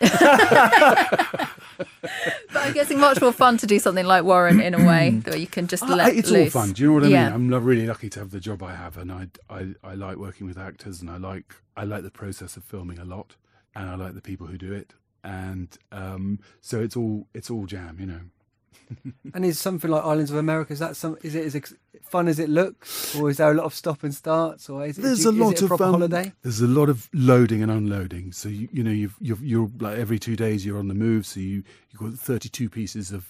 [2.52, 5.38] But I'm guessing much more fun to do something like Warren in a way, where
[5.38, 6.56] you can just I- let it's loose.
[6.56, 6.74] all fun.
[6.74, 7.26] Do you know what I Yeah.
[7.26, 7.34] mean?
[7.34, 10.18] I'm lo- really lucky to have the job I have, and I, I I like
[10.18, 13.36] working with actors, and I like I like the process of filming a lot,
[13.76, 17.66] and I like the people who do it, and um, so it's all it's all
[17.66, 18.22] jam, you know.
[19.34, 21.18] And is something like Islands of America is that some?
[21.22, 24.04] Is it as ex- fun as it looks, or is there a lot of stop
[24.04, 26.34] and starts, or is it, There's do a lot a of um, holiday?
[26.42, 28.32] There's a lot of loading and unloading.
[28.32, 31.26] So you you know you've you're, you're like every two days you're on the move.
[31.26, 33.28] So you you've got 32 pieces of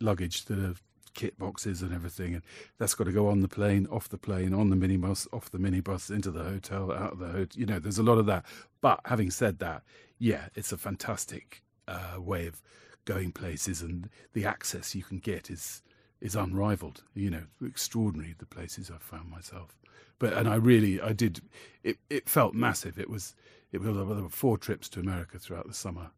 [0.00, 0.74] luggage that are
[1.14, 2.42] kit boxes and everything, and
[2.78, 5.58] that's got to go on the plane, off the plane, on the minibus, off the
[5.58, 7.60] minibus, into the hotel, out of the hotel.
[7.60, 8.44] You know, there's a lot of that.
[8.80, 9.82] But having said that,
[10.22, 12.62] yeah, it's a fantastic uh, way of
[13.04, 15.82] going places, and the access you can get is
[16.20, 17.02] is unrivaled.
[17.12, 19.76] You know, extraordinary the places I've found myself.
[20.20, 21.40] But and I really, I did.
[21.82, 23.00] It it felt massive.
[23.00, 23.34] It was
[23.72, 26.12] it was there were four trips to America throughout the summer,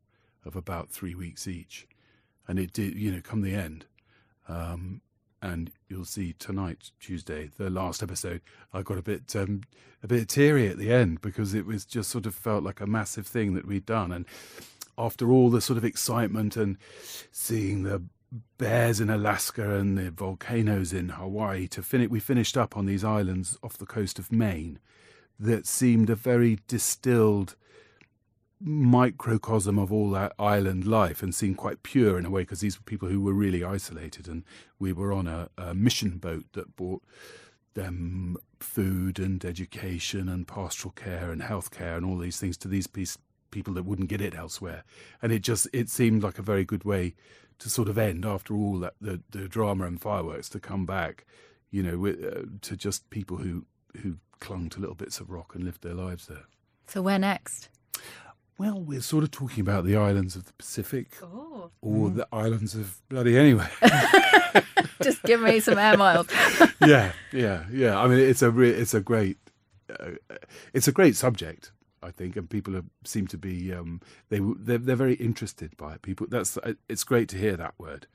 [0.45, 1.89] of about three weeks each,
[2.47, 2.97] and it did.
[2.97, 3.87] You know, come the end,
[4.49, 5.01] um,
[5.45, 8.41] and you'll see tonight, Tuesday, the last episode.
[8.73, 9.61] I got a bit um,
[10.03, 12.87] a bit teary at the end because it was just sort of felt like a
[12.87, 14.25] massive thing that we'd done, and
[14.97, 16.79] after all the sort of excitement and
[17.31, 18.03] seeing the
[18.57, 23.05] bears in Alaska and the volcanoes in Hawaii to finish, we finished up on these
[23.05, 24.79] islands off the coast of Maine
[25.39, 27.55] that seemed a very distilled
[28.61, 32.79] microcosm of all that island life and seemed quite pure in a way because these
[32.79, 34.45] were people who were really isolated and
[34.79, 37.03] we were on a, a mission boat that brought
[37.75, 42.87] them food and education and pastoral care and healthcare and all these things to these
[42.87, 43.19] piece,
[43.51, 44.85] people that wouldn't get it elsewhere
[45.21, 47.15] and it just it seemed like a very good way
[47.59, 51.27] to sort of end after all that the, the drama and fireworks to come back
[51.71, 53.67] you know with, uh, to just people who
[54.03, 56.45] who clung to little bits of rock and lived their lives there
[56.87, 57.69] So where next?
[58.59, 62.75] Well, we're sort of talking about the islands of the Pacific Oh, or the islands
[62.75, 63.71] of bloody anywhere.
[65.03, 66.29] just give me some air miles.
[66.87, 67.99] yeah, yeah, yeah.
[67.99, 69.39] I mean, it's a re- it's a great
[69.91, 70.13] uh,
[70.73, 74.79] it's a great subject, I think, and people are, seem to be um, they they're,
[74.79, 76.03] they're very interested by it.
[76.03, 78.07] People, that's uh, it's great to hear that word.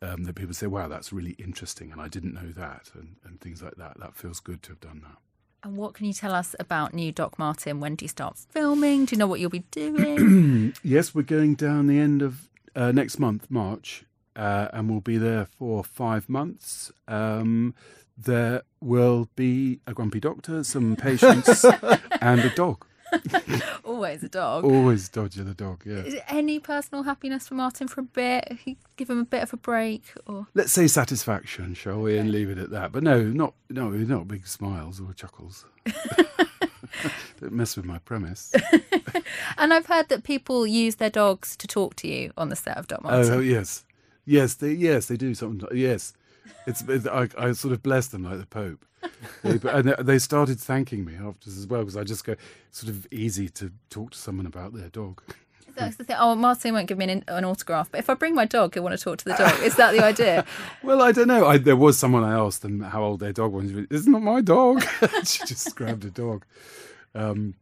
[0.00, 3.40] Um, that people say, "Wow, that's really interesting," and I didn't know that, and, and
[3.40, 3.98] things like that.
[3.98, 5.16] That feels good to have done that.
[5.64, 7.80] And what can you tell us about new Doc Martin?
[7.80, 9.06] When do you start filming?
[9.06, 10.74] Do you know what you'll be doing?
[10.84, 14.04] Yes, we're going down the end of uh, next month, March,
[14.36, 16.92] uh, and we'll be there for five months.
[17.08, 17.74] Um,
[18.16, 21.64] there will be a grumpy doctor, some patients,
[22.20, 22.84] and a dog.
[23.84, 24.64] Always a dog.
[24.64, 25.96] Always dodging the dog, yeah.
[25.96, 28.58] Is it any personal happiness for Martin for a bit?
[28.96, 32.50] Give him a bit of a break, or Let's say satisfaction, shall we, and leave
[32.50, 32.92] it at that.
[32.92, 35.64] But no, not no, not big smiles or chuckles.
[37.40, 38.52] Don't mess with my premise.
[39.58, 42.76] and I've heard that people use their dogs to talk to you on the set
[42.76, 43.32] of Doc Martin.
[43.32, 43.84] Oh, yes,
[44.24, 45.68] yes, they yes they do something.
[45.72, 46.12] Yes,
[46.66, 48.84] it's, it's I, I sort of bless them like the Pope.
[49.42, 52.34] They, and they started thanking me after as well because I just go
[52.70, 55.22] sort of easy to talk to someone about their dog.
[55.78, 56.16] That's the thing.
[56.18, 58.82] Oh, Martin won't give me an, an autograph, but if I bring my dog, he'll
[58.82, 59.62] want to talk to the dog.
[59.62, 60.44] Is that the idea?
[60.82, 61.46] Well, I don't know.
[61.46, 63.70] I, there was someone I asked them how old their dog was.
[63.90, 64.82] It's not my dog.
[65.24, 66.44] she just grabbed a dog.
[67.14, 67.54] Um,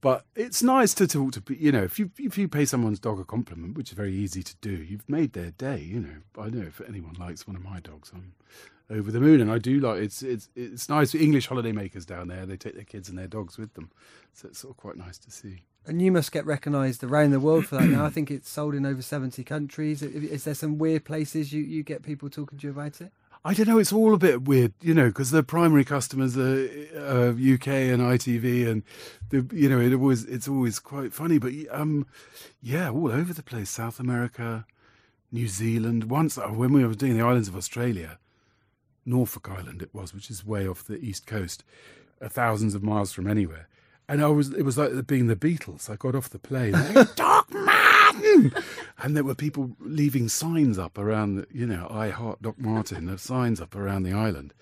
[0.00, 3.20] but it's nice to talk to you know if you if you pay someone's dog
[3.20, 5.78] a compliment, which is very easy to do, you've made their day.
[5.78, 8.34] You know, I know if anyone likes one of my dogs, I'm
[8.90, 9.40] over the moon.
[9.40, 11.14] And I do like it's it's it's nice.
[11.14, 13.90] English holidaymakers down there, they take their kids and their dogs with them,
[14.32, 15.62] so it's sort of quite nice to see.
[15.86, 18.04] And you must get recognised around the world for that now.
[18.04, 20.02] I think it's sold in over 70 countries.
[20.02, 23.12] Is there some weird places you, you get people talking to you about it?
[23.42, 23.78] I don't know.
[23.78, 28.02] It's all a bit weird, you know, because the primary customers are uh, UK and
[28.02, 28.82] ITV, and
[29.30, 31.38] the you know it always it's always quite funny.
[31.38, 32.06] But um,
[32.60, 33.70] yeah, all over the place.
[33.70, 34.66] South America,
[35.32, 36.10] New Zealand.
[36.10, 38.18] Once uh, when we were doing the islands of Australia,
[39.06, 41.64] Norfolk Island it was, which is way off the east coast,
[42.20, 43.68] uh, thousands of miles from anywhere.
[44.06, 45.88] And I was it was like being the Beatles.
[45.88, 46.74] I got off the plane,
[48.36, 48.62] Martin,
[48.98, 53.18] and there were people leaving signs up around, you know, I heart Doc Martin, the
[53.18, 54.54] signs up around the island.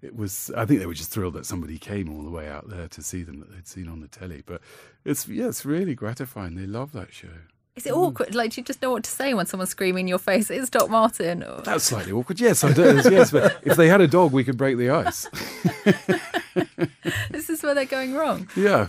[0.00, 2.68] It was, I think they were just thrilled that somebody came all the way out
[2.68, 4.42] there to see them that they'd seen on the telly.
[4.44, 4.60] But
[5.04, 6.56] it's, yeah, it's really gratifying.
[6.56, 7.28] They love that show.
[7.74, 8.34] Is it awkward?
[8.34, 10.50] Like, do you just know what to say when someone's screaming in your face?
[10.50, 11.42] It's Doc Martin.
[11.42, 11.62] Or...
[11.62, 12.38] That's slightly awkward.
[12.38, 13.00] Yes, I do.
[13.10, 15.26] Yes, but if they had a dog, we could break the ice.
[17.30, 18.46] this is where they're going wrong.
[18.56, 18.88] Yeah.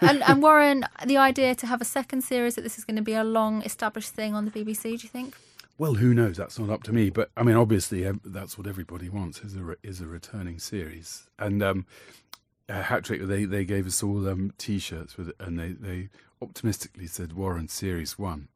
[0.00, 3.02] And, and Warren, the idea to have a second series that this is going to
[3.02, 5.34] be a long established thing on the BBC, do you think?
[5.78, 6.36] Well, who knows?
[6.36, 7.10] That's not up to me.
[7.10, 10.58] But I mean, obviously, ev- that's what everybody wants is a re- is a returning
[10.58, 11.28] series.
[11.38, 11.86] And um,
[12.68, 16.08] uh, Hat Trick, they they gave us all um, T-shirts with, and they they
[16.42, 18.48] optimistically said Warren Series One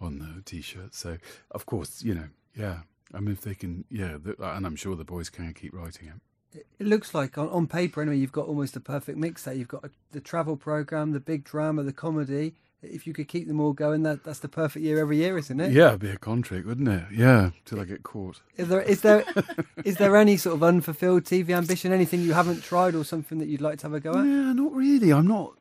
[0.00, 0.94] on the T-shirt.
[0.94, 1.18] So
[1.50, 2.78] of course, you know, yeah.
[3.14, 6.14] I mean, if they can, yeah, and I'm sure the boys can keep writing it.
[6.54, 9.54] It looks like on, on paper, anyway, you've got almost a perfect mix there.
[9.54, 12.54] You've got a, the travel program, the big drama, the comedy.
[12.82, 15.60] If you could keep them all going, that that's the perfect year every year, isn't
[15.60, 15.70] it?
[15.72, 17.04] Yeah, it'd be a contract, wouldn't it?
[17.14, 18.40] Yeah, till I get caught.
[18.56, 19.24] Is there is there
[19.84, 21.92] is there any sort of unfulfilled TV ambition?
[21.92, 24.24] Anything you haven't tried, or something that you'd like to have a go at?
[24.26, 25.12] Yeah, not really.
[25.12, 25.52] I'm not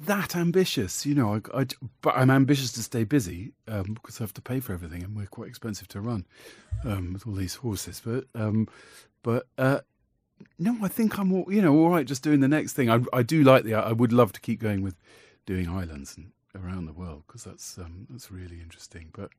[0.00, 1.40] that ambitious, you know.
[1.54, 1.66] I, I-
[2.02, 5.14] but I'm ambitious to stay busy um, because I have to pay for everything, and
[5.16, 6.26] we're quite expensive to run
[6.84, 8.02] um, with all these horses.
[8.04, 8.66] But um,
[9.22, 9.78] but uh,
[10.58, 12.06] no, I think I'm all, you know all right.
[12.06, 12.90] Just doing the next thing.
[12.90, 13.74] I, I do like the.
[13.74, 14.96] I would love to keep going with
[15.46, 19.10] doing islands and around the world because that's um, that's really interesting.
[19.12, 19.30] But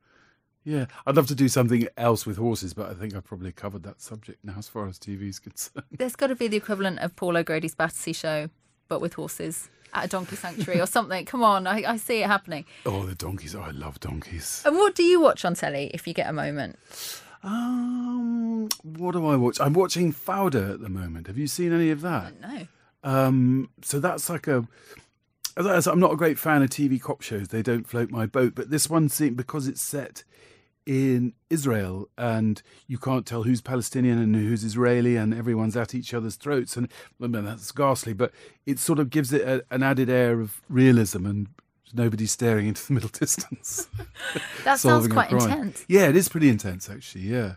[0.63, 3.83] yeah, I'd love to do something else with horses, but I think I've probably covered
[3.83, 5.85] that subject now as far as TV is concerned.
[5.91, 8.49] There's got to be the equivalent of Paul O'Grady's Battersea show,
[8.87, 11.25] but with horses at a donkey sanctuary or something.
[11.25, 12.65] Come on, I, I see it happening.
[12.85, 13.55] Oh, the donkeys!
[13.55, 14.63] Oh, I love donkeys.
[14.65, 16.77] And what do you watch on telly if you get a moment?
[17.45, 19.59] Um, what do I watch?
[19.61, 21.27] I'm watching Fauda at the moment.
[21.27, 22.33] Have you seen any of that?
[22.41, 22.67] No.
[23.03, 24.67] Um, so that's like a.
[25.55, 27.49] as I said, I'm not a great fan of TV cop shows.
[27.49, 28.55] They don't float my boat.
[28.55, 30.23] But this one seemed because it's set
[30.85, 36.13] in Israel and you can't tell who's Palestinian and who's Israeli and everyone's at each
[36.13, 36.87] other's throats and
[37.21, 38.13] I mean, that's ghastly.
[38.13, 38.31] But
[38.65, 41.47] it sort of gives it a, an added air of realism and
[41.95, 43.87] nobody's staring into the middle distance.
[44.63, 45.85] That sounds quite intense.
[45.87, 47.21] Yeah, it is pretty intense actually.
[47.21, 47.55] Yeah,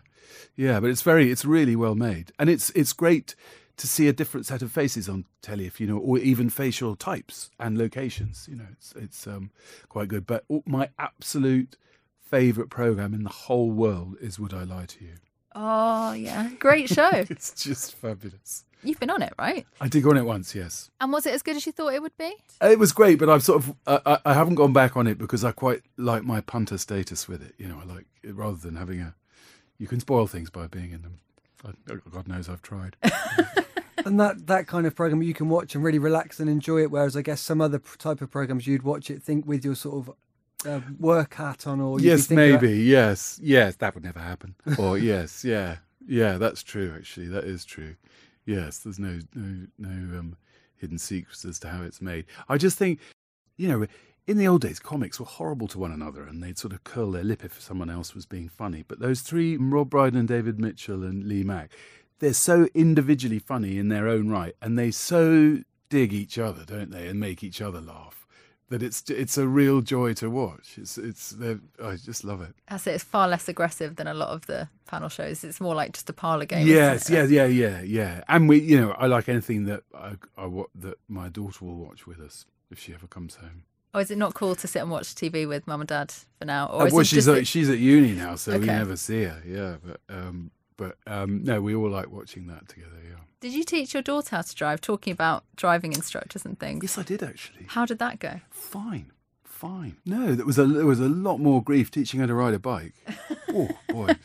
[0.55, 3.35] yeah, but it's very, it's really well made, and it's it's great
[3.77, 6.95] to see a different set of faces on telly, if you know, or even facial
[6.95, 8.47] types and locations.
[8.49, 9.51] You know, it's it's um,
[9.87, 10.27] quite good.
[10.27, 11.77] But my absolute
[12.21, 15.13] favorite program in the whole world is Would I Lie to You?
[15.55, 16.49] Oh, yeah.
[16.59, 17.09] Great show.
[17.29, 18.65] It's just fabulous.
[18.83, 19.65] You've been on it, right?
[19.81, 20.89] I did go on it once, yes.
[21.01, 22.33] And was it as good as you thought it would be?
[22.61, 25.17] It was great, but I've sort of I, I- I haven't gone back on it
[25.17, 27.53] because I quite like my punter status with it.
[27.57, 29.15] You know, I like it rather than having a.
[29.77, 31.19] You can spoil things by being in them.
[31.65, 31.71] I,
[32.09, 32.95] God knows I've tried.
[34.05, 36.89] And that that kind of program you can watch and really relax and enjoy it.
[36.89, 40.07] Whereas I guess some other type of programs you'd watch it, think with your sort
[40.07, 40.15] of
[40.65, 42.77] uh, work hat on, or yes, thinking about- maybe.
[42.81, 44.55] Yes, yes, that would never happen.
[44.79, 46.93] Or yes, yeah, yeah, that's true.
[46.95, 47.95] Actually, that is true.
[48.49, 50.35] Yes, there's no no no um,
[50.75, 52.25] hidden secrets as to how it's made.
[52.47, 52.99] I just think,
[53.57, 53.85] you know,
[54.25, 57.11] in the old days, comics were horrible to one another, and they'd sort of curl
[57.11, 58.83] their lip if someone else was being funny.
[58.87, 61.71] But those three, Rob Brydon, David Mitchell, and Lee Mack,
[62.17, 65.59] they're so individually funny in their own right, and they so
[65.89, 68.18] dig each other, don't they, and make each other laugh.
[68.69, 70.77] That it's it's a real joy to watch.
[70.77, 71.35] It's it's
[71.83, 72.53] I just love it.
[72.67, 75.43] I say it's far less aggressive than a lot of the panel shows.
[75.43, 76.67] It's more like just a parlour game.
[76.67, 78.23] Yes, yeah, yeah, yeah, yeah.
[78.27, 82.05] And we, you know, I like anything that I, I that my daughter will watch
[82.05, 83.63] with us if she ever comes home.
[83.91, 86.45] Oh, is it not cool to sit and watch TV with mum and dad for
[86.45, 86.67] now?
[86.67, 89.41] Or Uh, well, she's at, she's at uni now, so we never see her.
[89.43, 92.95] Yeah, but um, but um, no, we all like watching that together.
[93.03, 93.17] Yeah.
[93.41, 94.79] Did you teach your daughter how to drive?
[94.79, 96.81] Talking about driving instructors and things.
[96.81, 97.65] Yes, I did actually.
[97.67, 98.39] How did that go?
[98.49, 99.11] Fine,
[99.43, 99.97] fine.
[100.05, 102.59] No, there was a there was a lot more grief teaching her to ride a
[102.59, 102.93] bike.
[103.49, 104.15] oh boy.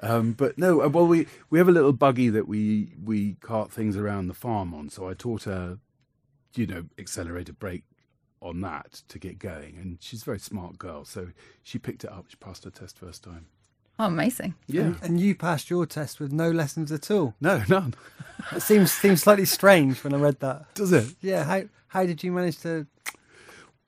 [0.00, 3.70] Um, but no, uh, well, we we have a little buggy that we we cart
[3.70, 4.90] things around the farm on.
[4.90, 5.78] So I taught her,
[6.56, 7.84] you know, accelerator brake
[8.40, 11.04] on that to get going, and she's a very smart girl.
[11.04, 11.28] So
[11.62, 12.26] she picked it up.
[12.28, 13.46] She passed her test first time.
[13.98, 14.54] Oh, amazing.
[14.66, 14.94] Yeah.
[15.02, 17.34] And you passed your test with no lessons at all.
[17.40, 17.94] No, none.
[18.54, 20.74] It seems seems slightly strange when I read that.
[20.74, 21.14] Does it?
[21.20, 21.44] Yeah.
[21.44, 22.86] How how did you manage to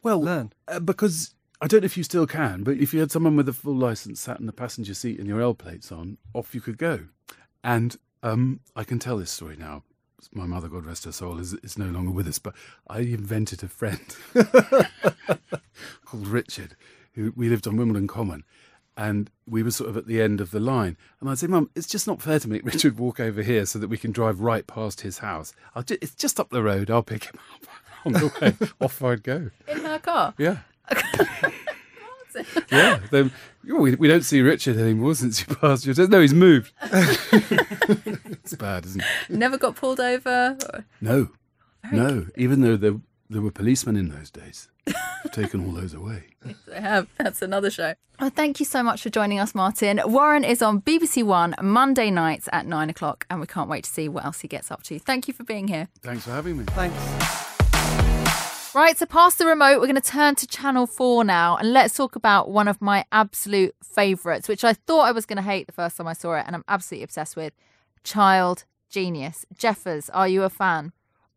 [0.02, 0.52] Well, learn?
[0.68, 3.48] Uh, because I don't know if you still can, but if you had someone with
[3.48, 6.60] a full license sat in the passenger seat and your L plates on, off you
[6.60, 7.06] could go.
[7.64, 9.82] And um, I can tell this story now.
[10.32, 12.54] My mother, God rest her soul, is, is no longer with us, but
[12.88, 14.00] I invented a friend
[16.04, 16.76] called Richard,
[17.14, 18.44] who we lived on Wimbledon Common.
[18.96, 20.96] And we were sort of at the end of the line.
[21.20, 23.78] And I'd say, Mum, it's just not fair to make Richard walk over here so
[23.80, 25.52] that we can drive right past his house.
[25.74, 26.90] I'll ju- it's just up the road.
[26.90, 27.66] I'll pick him up
[28.06, 28.68] on the way.
[28.80, 29.50] Off I'd go.
[29.66, 30.34] In her car.
[30.38, 30.58] Yeah.
[32.70, 33.00] yeah.
[33.10, 33.32] Then
[33.70, 36.10] oh, we, we don't see Richard anymore since you passed your test.
[36.10, 36.72] No, he's moved.
[36.82, 39.06] it's bad, isn't it?
[39.30, 40.56] Never got pulled over.
[40.72, 41.30] or- No.
[41.92, 42.26] no.
[42.36, 42.96] Even though there
[43.34, 44.68] there were policemen in those days.
[44.86, 46.22] I've taken all those away.
[46.74, 47.08] I have.
[47.18, 47.94] That's another show.
[48.20, 50.00] Well, thank you so much for joining us, Martin.
[50.04, 53.90] Warren is on BBC One Monday nights at nine o'clock, and we can't wait to
[53.90, 55.00] see what else he gets up to.
[55.00, 55.88] Thank you for being here.
[56.00, 56.64] Thanks for having me.
[56.68, 56.96] Thanks.
[58.72, 61.94] Right, so past the remote, we're going to turn to Channel 4 now and let's
[61.94, 65.66] talk about one of my absolute favourites, which I thought I was going to hate
[65.66, 67.52] the first time I saw it, and I'm absolutely obsessed with
[68.04, 69.44] Child Genius.
[69.56, 70.92] Jeffers, are you a fan?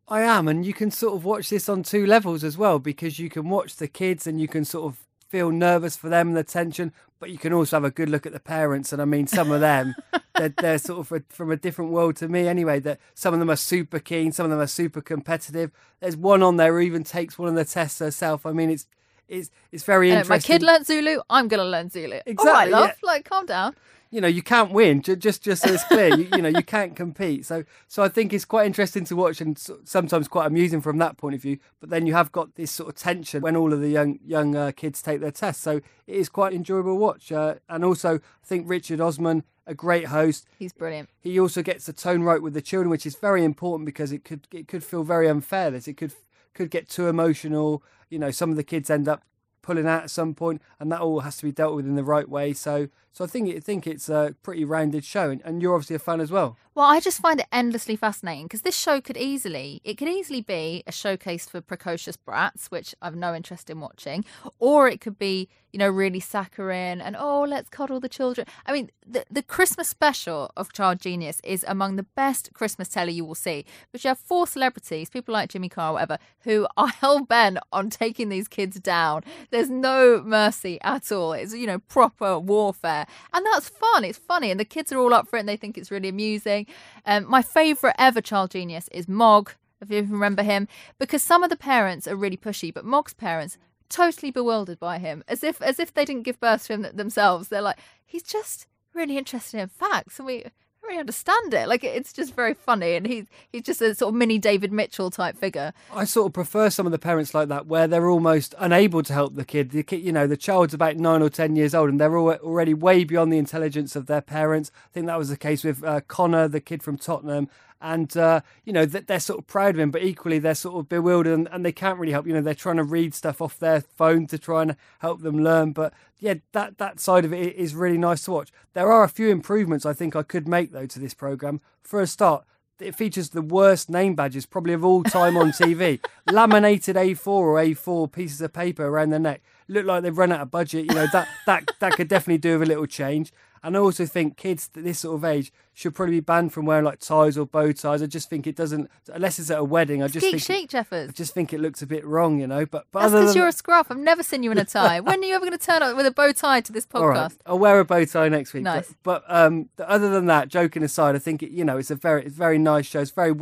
[0.09, 3.19] I am, and you can sort of watch this on two levels as well because
[3.19, 6.37] you can watch the kids and you can sort of feel nervous for them and
[6.37, 8.93] the tension, but you can also have a good look at the parents.
[8.93, 9.95] And I mean, some of them,
[10.35, 12.79] they're, they're sort of a, from a different world to me anyway.
[12.79, 15.71] That some of them are super keen, some of them are super competitive.
[15.99, 18.45] There's one on there who even takes one of the tests herself.
[18.45, 18.87] I mean, it's
[19.27, 20.33] it's it's very Uh, interesting.
[20.33, 22.05] my kid learnt Zulu, I'm going to learn Zulu.
[22.05, 22.87] All right, Exactly, love.
[22.89, 23.07] yeah.
[23.11, 23.75] Like, calm down.
[24.09, 26.63] you know you can't win ju- just just so it's clear you, you know you
[26.63, 30.79] can't compete so so i think it's quite interesting to watch and sometimes quite amusing
[30.79, 33.57] from that point of view but then you have got this sort of tension when
[33.57, 35.73] all of the young young uh, kids take their tests so
[36.11, 40.45] it is quite enjoyable watch uh, and also i think richard osman a great host
[40.57, 41.09] He's brilliant.
[41.19, 44.23] he also gets the tone right with the children, which is very important because it
[44.23, 45.69] could it could feel very unfair.
[45.71, 46.13] This it could
[46.57, 47.83] could get too emotional.
[48.09, 49.23] You know, some of the kids end up
[49.61, 52.03] pulling out at some point, and that all has to be dealt with in the
[52.03, 52.53] right way.
[52.53, 55.97] So, so I think I think it's a pretty rounded show, and, and you're obviously
[55.97, 56.57] a fan as well.
[56.73, 60.41] Well, I just find it endlessly fascinating because this show could easily, it could easily
[60.41, 64.23] be a showcase for precocious brats, which I've no interest in watching,
[64.59, 68.47] or it could be, you know, really saccharine and oh, let's cuddle the children.
[68.65, 73.13] I mean, the the Christmas special of Child Genius is among the best Christmas telly
[73.13, 73.65] you will see.
[73.91, 77.89] But you have four celebrities, people like Jimmy Carr, whatever, who are hell bent on
[77.89, 79.23] taking these kids down.
[79.51, 81.33] There's no mercy at all.
[81.33, 84.03] It's you know proper warfare, and that's fun.
[84.03, 86.09] It's funny, and the kids are all up for it, and they think it's really
[86.09, 86.65] amusing.
[87.05, 89.51] Um, my favourite ever child genius is Mog.
[89.79, 93.59] If you remember him, because some of the parents are really pushy, but Mog's parents
[93.89, 97.47] totally bewildered by him, as if as if they didn't give birth to him themselves.
[97.47, 100.45] They're like, he's just really interested in facts, and we
[100.83, 101.67] really understand it.
[101.67, 105.09] Like it's just very funny, and he's he's just a sort of mini David Mitchell
[105.09, 105.73] type figure.
[105.93, 109.13] I sort of prefer some of the parents like that, where they're almost unable to
[109.13, 109.71] help the kid.
[109.71, 112.39] The kid, you know, the child's about nine or ten years old, and they're al-
[112.39, 114.71] already way beyond the intelligence of their parents.
[114.85, 117.49] I think that was the case with uh, Connor, the kid from Tottenham,
[117.81, 120.75] and uh, you know that they're sort of proud of him, but equally they're sort
[120.75, 122.27] of bewildered, and, and they can't really help.
[122.27, 125.43] You know, they're trying to read stuff off their phone to try and help them
[125.43, 128.51] learn, but yeah, that that side of it is really nice to watch.
[128.73, 131.61] There are a few improvements I think I could make though to this program.
[131.83, 132.43] For a start,
[132.79, 135.99] it features the worst name badges probably of all time on TV.
[136.31, 139.41] Laminated A4 or A4 pieces of paper around the neck.
[139.67, 140.85] Look like they've run out of budget.
[140.85, 143.31] You know that that that could definitely do with a little change.
[143.63, 146.65] And I also think kids at this sort of age should probably be banned from
[146.65, 148.01] wearing like ties or bow ties.
[148.01, 150.01] I just think it doesn't, unless it's at a wedding.
[150.01, 151.09] I just Geek think chic, Jeffers.
[151.09, 152.65] I just think it looks a bit wrong, you know.
[152.65, 153.87] But but That's because than you're a scruff.
[153.89, 154.99] I've never seen you in a tie.
[155.01, 157.01] when are you ever going to turn up with a bow tie to this podcast?
[157.01, 158.63] All right, I'll wear a bow tie next week.
[158.63, 158.93] Nice.
[159.03, 161.95] But, but um, other than that, joking aside, I think it, you know it's a
[161.95, 163.01] very it's very nice show.
[163.01, 163.33] It's very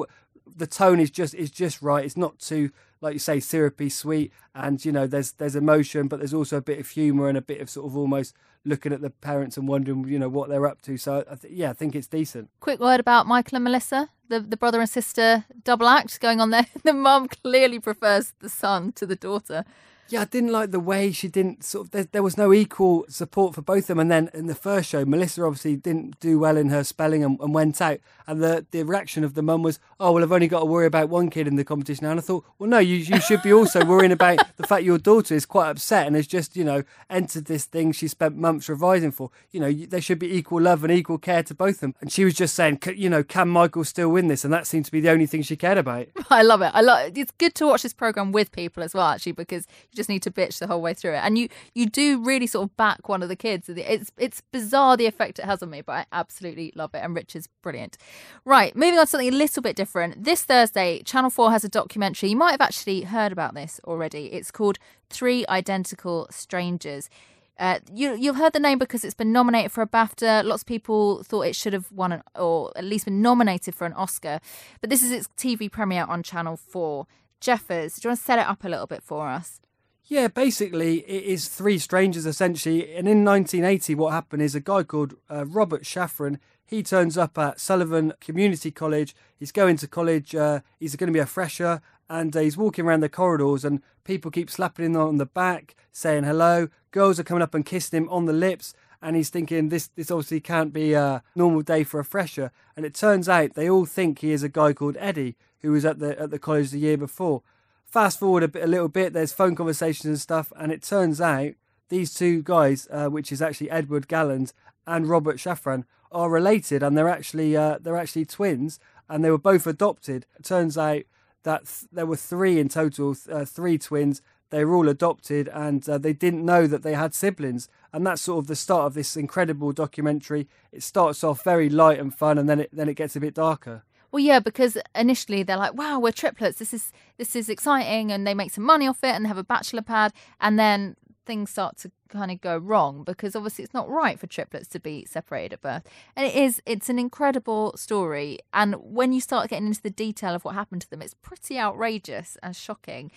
[0.55, 2.03] the tone is just is just right.
[2.03, 2.71] It's not too
[3.05, 6.61] like you say syrupy sweet, and you know there's there's emotion, but there's also a
[6.61, 8.35] bit of humour and a bit of sort of almost
[8.65, 10.97] looking at the parents and wondering you know what they're up to.
[10.97, 12.49] So I th- yeah, I think it's decent.
[12.59, 16.49] Quick word about Michael and Melissa, the, the brother and sister double act going on
[16.49, 16.65] there.
[16.83, 19.65] The mum clearly prefers the son to the daughter.
[20.07, 21.91] Yeah, I didn't like the way she didn't sort of.
[21.91, 23.99] There, there was no equal support for both of them.
[23.99, 27.39] And then in the first show, Melissa obviously didn't do well in her spelling and,
[27.39, 27.99] and went out.
[28.27, 30.85] And the, the reaction of the mum was, "Oh well, I've only got to worry
[30.85, 33.53] about one kid in the competition." And I thought, well, no, you you should be
[33.53, 36.83] also worrying about the fact your daughter is quite upset and has just you know
[37.09, 39.31] entered this thing she spent months revising for.
[39.51, 41.95] You know, there should be equal love and equal care to both of them.
[42.01, 44.43] And she was just saying, "C- you know, can Michael still win this?
[44.43, 46.07] And that seemed to be the only thing she cared about.
[46.29, 46.71] I love it.
[46.73, 47.07] I love.
[47.07, 47.17] It.
[47.17, 50.23] It's good to watch this program with people as well, actually, because You just need
[50.23, 53.07] to bitch the whole way through it, and you you do really sort of back
[53.07, 53.69] one of the kids.
[53.69, 56.99] It's it's bizarre the effect it has on me, but I absolutely love it.
[56.99, 57.97] And Rich is brilliant.
[58.43, 60.25] Right, moving on to something a little bit different.
[60.25, 62.29] This Thursday, Channel Four has a documentary.
[62.29, 64.25] You might have actually heard about this already.
[64.33, 64.77] It's called
[65.09, 67.09] Three Identical Strangers.
[67.57, 70.43] Uh, you you've heard the name because it's been nominated for a BAFTA.
[70.43, 73.85] Lots of people thought it should have won an, or at least been nominated for
[73.85, 74.41] an Oscar.
[74.81, 77.07] But this is its TV premiere on Channel Four.
[77.39, 79.59] Jeffers, do you want to set it up a little bit for us?
[80.07, 82.95] Yeah, basically, it is three strangers essentially.
[82.95, 86.37] And in 1980, what happened is a guy called uh, Robert Shafran.
[86.63, 89.15] He turns up at Sullivan Community College.
[89.35, 90.35] He's going to college.
[90.35, 93.81] Uh, he's going to be a fresher, and uh, he's walking around the corridors, and
[94.03, 96.69] people keep slapping him on the back, saying hello.
[96.91, 100.11] Girls are coming up and kissing him on the lips, and he's thinking this this
[100.11, 102.51] obviously can't be a normal day for a fresher.
[102.75, 105.83] And it turns out they all think he is a guy called Eddie who was
[105.83, 107.41] at the at the college the year before.
[107.85, 109.13] Fast forward a bit, a little bit.
[109.13, 111.53] There's phone conversations and stuff, and it turns out
[111.89, 114.53] these two guys, uh, which is actually Edward Galland
[114.85, 118.79] and Robert Shafran, are related, and they're actually uh, they're actually twins,
[119.09, 120.25] and they were both adopted.
[120.37, 121.03] It turns out
[121.43, 124.21] that th- there were three in total, uh, three twins.
[124.49, 127.67] They were all adopted, and uh, they didn't know that they had siblings.
[127.91, 130.47] And that's sort of the start of this incredible documentary.
[130.71, 133.33] It starts off very light and fun, and then it then it gets a bit
[133.33, 133.83] darker.
[134.15, 136.57] Well, yeah, because initially they're like, "Wow, we're triplets.
[136.57, 139.37] This is this is exciting," and they make some money off it, and they have
[139.37, 140.95] a bachelor pad, and then
[141.25, 144.79] things start to kind of go wrong because obviously it's not right for triplets to
[144.79, 145.83] be separated at birth.
[146.15, 150.33] And it is it's an incredible story and when you start getting into the detail
[150.33, 153.11] of what happened to them it's pretty outrageous and shocking.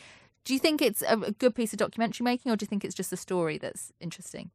[0.44, 2.96] Do you think it's a good piece of documentary making or do you think it's
[2.96, 4.51] just a story that's interesting?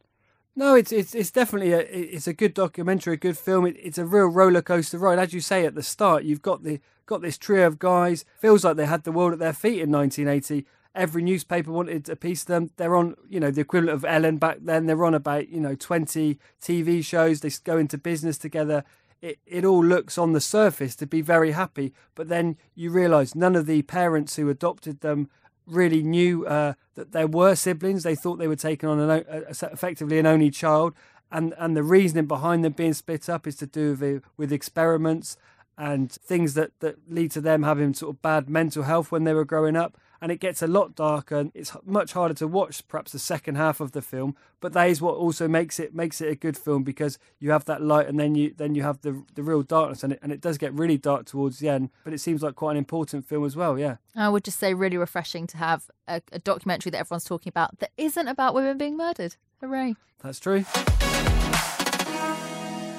[0.56, 3.66] No, it's it's it's definitely a it's a good documentary, a good film.
[3.66, 6.24] It, it's a real roller coaster ride, as you say at the start.
[6.24, 8.24] You've got the got this trio of guys.
[8.38, 10.66] Feels like they had the world at their feet in 1980.
[10.96, 12.70] Every newspaper wanted a piece of them.
[12.78, 14.86] They're on, you know, the equivalent of Ellen back then.
[14.86, 17.42] They're on about you know 20 TV shows.
[17.42, 18.84] They go into business together.
[19.24, 23.34] It, it all looks on the surface to be very happy, but then you realise
[23.34, 25.30] none of the parents who adopted them
[25.66, 28.04] really knew uh, that there were siblings.
[28.04, 30.94] They thought they were taking on an, effectively an only child,
[31.32, 35.38] and and the reasoning behind them being split up is to do with, with experiments
[35.78, 39.34] and things that that lead to them having sort of bad mental health when they
[39.34, 41.50] were growing up and it gets a lot darker.
[41.54, 45.02] It's much harder to watch, perhaps the second half of the film, but that is
[45.02, 48.18] what also makes it makes it a good film because you have that light, and
[48.18, 50.74] then you then you have the the real darkness, and it and it does get
[50.74, 51.90] really dark towards the end.
[52.06, 53.78] But it seems like quite an important film as well.
[53.78, 57.50] Yeah, I would just say really refreshing to have a, a documentary that everyone's talking
[57.50, 59.36] about that isn't about women being murdered.
[59.60, 59.98] Hooray!
[60.22, 60.64] That's true.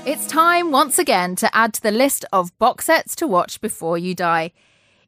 [0.07, 3.97] It's time once again to add to the list of box sets to watch before
[3.97, 4.53] you die.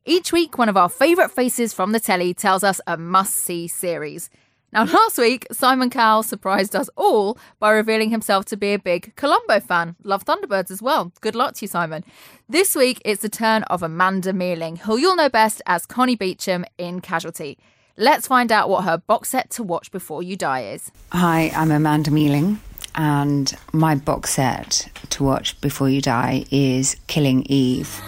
[0.09, 3.67] Each week, one of our favourite faces from the telly tells us a must see
[3.67, 4.31] series.
[4.73, 9.17] Now, last week, Simon Cowell surprised us all by revealing himself to be a big
[9.17, 9.97] Columbo fan.
[10.05, 11.11] Love Thunderbirds as well.
[11.21, 12.05] Good luck to you, Simon.
[12.49, 16.65] This week, it's the turn of Amanda Mealing, who you'll know best as Connie Beecham
[16.79, 17.59] in Casualty.
[17.97, 20.93] Let's find out what her box set to watch before you die is.
[21.11, 22.61] Hi, I'm Amanda Mealing,
[22.95, 28.01] and my box set to watch before you die is Killing Eve.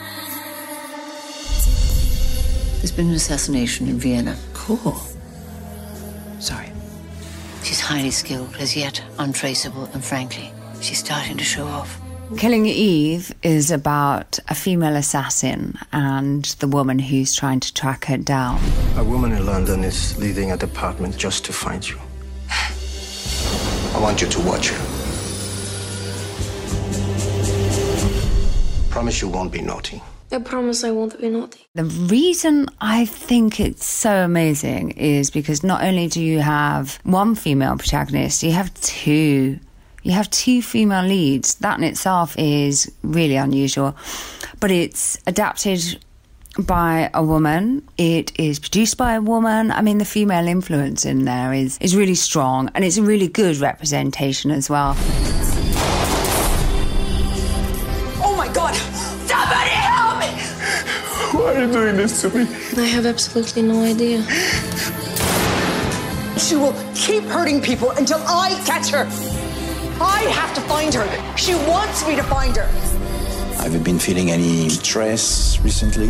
[2.88, 4.34] There's been an assassination in Vienna.
[4.54, 4.98] Cool.
[6.40, 6.72] Sorry.
[7.62, 12.00] She's highly skilled, as yet untraceable, and frankly, she's starting to show off.
[12.38, 18.16] Killing Eve is about a female assassin and the woman who's trying to track her
[18.16, 18.58] down.
[18.96, 21.98] A woman in London is leading a department just to find you.
[22.48, 24.78] I want you to watch her.
[28.88, 30.00] Promise you won't be naughty.
[30.30, 31.66] I promise I won't be naughty.
[31.74, 37.34] The reason I think it's so amazing is because not only do you have one
[37.34, 39.58] female protagonist, you have two.
[40.02, 41.56] You have two female leads.
[41.56, 43.96] That in itself is really unusual.
[44.60, 45.98] But it's adapted
[46.58, 47.86] by a woman.
[47.96, 49.70] It is produced by a woman.
[49.70, 53.28] I mean, the female influence in there is, is really strong and it's a really
[53.28, 54.96] good representation as well.
[61.58, 62.42] Are you doing this to me?
[62.76, 64.22] I have absolutely no idea.
[66.38, 69.06] She will keep hurting people until I catch her.
[70.00, 71.36] I have to find her.
[71.36, 72.66] She wants me to find her.
[73.62, 76.08] Have you been feeling any stress recently?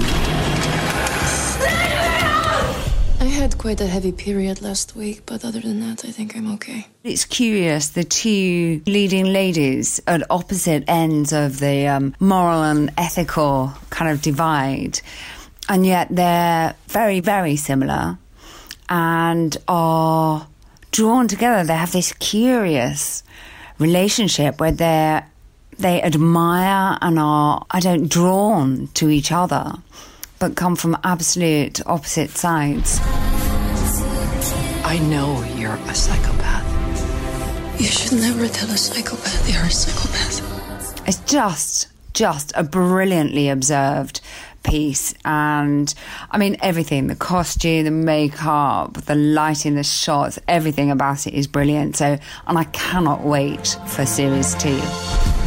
[3.21, 6.53] I had quite a heavy period last week, but other than that, I think I'm
[6.55, 6.87] okay.
[7.05, 13.73] It's curious, the two leading ladies at opposite ends of the um, moral and ethical
[13.91, 15.01] kind of divide,
[15.69, 18.19] and yet they're very, very similar.
[18.89, 20.47] and are
[20.91, 21.65] drawn together.
[21.65, 23.23] They have this curious
[23.79, 25.29] relationship where they're
[25.79, 29.75] they admire and are I don't drawn to each other,
[30.39, 32.99] but come from absolute opposite sides.
[34.85, 36.67] I know you're a psychopath.
[37.81, 41.07] You should never tell a psychopath you're a psychopath.
[41.07, 44.21] It's just just a brilliantly observed
[44.69, 45.95] piece and
[46.31, 51.47] I mean everything the costume the makeup the lighting the shots everything about it is
[51.47, 51.97] brilliant.
[51.97, 55.38] So and I cannot wait for series 2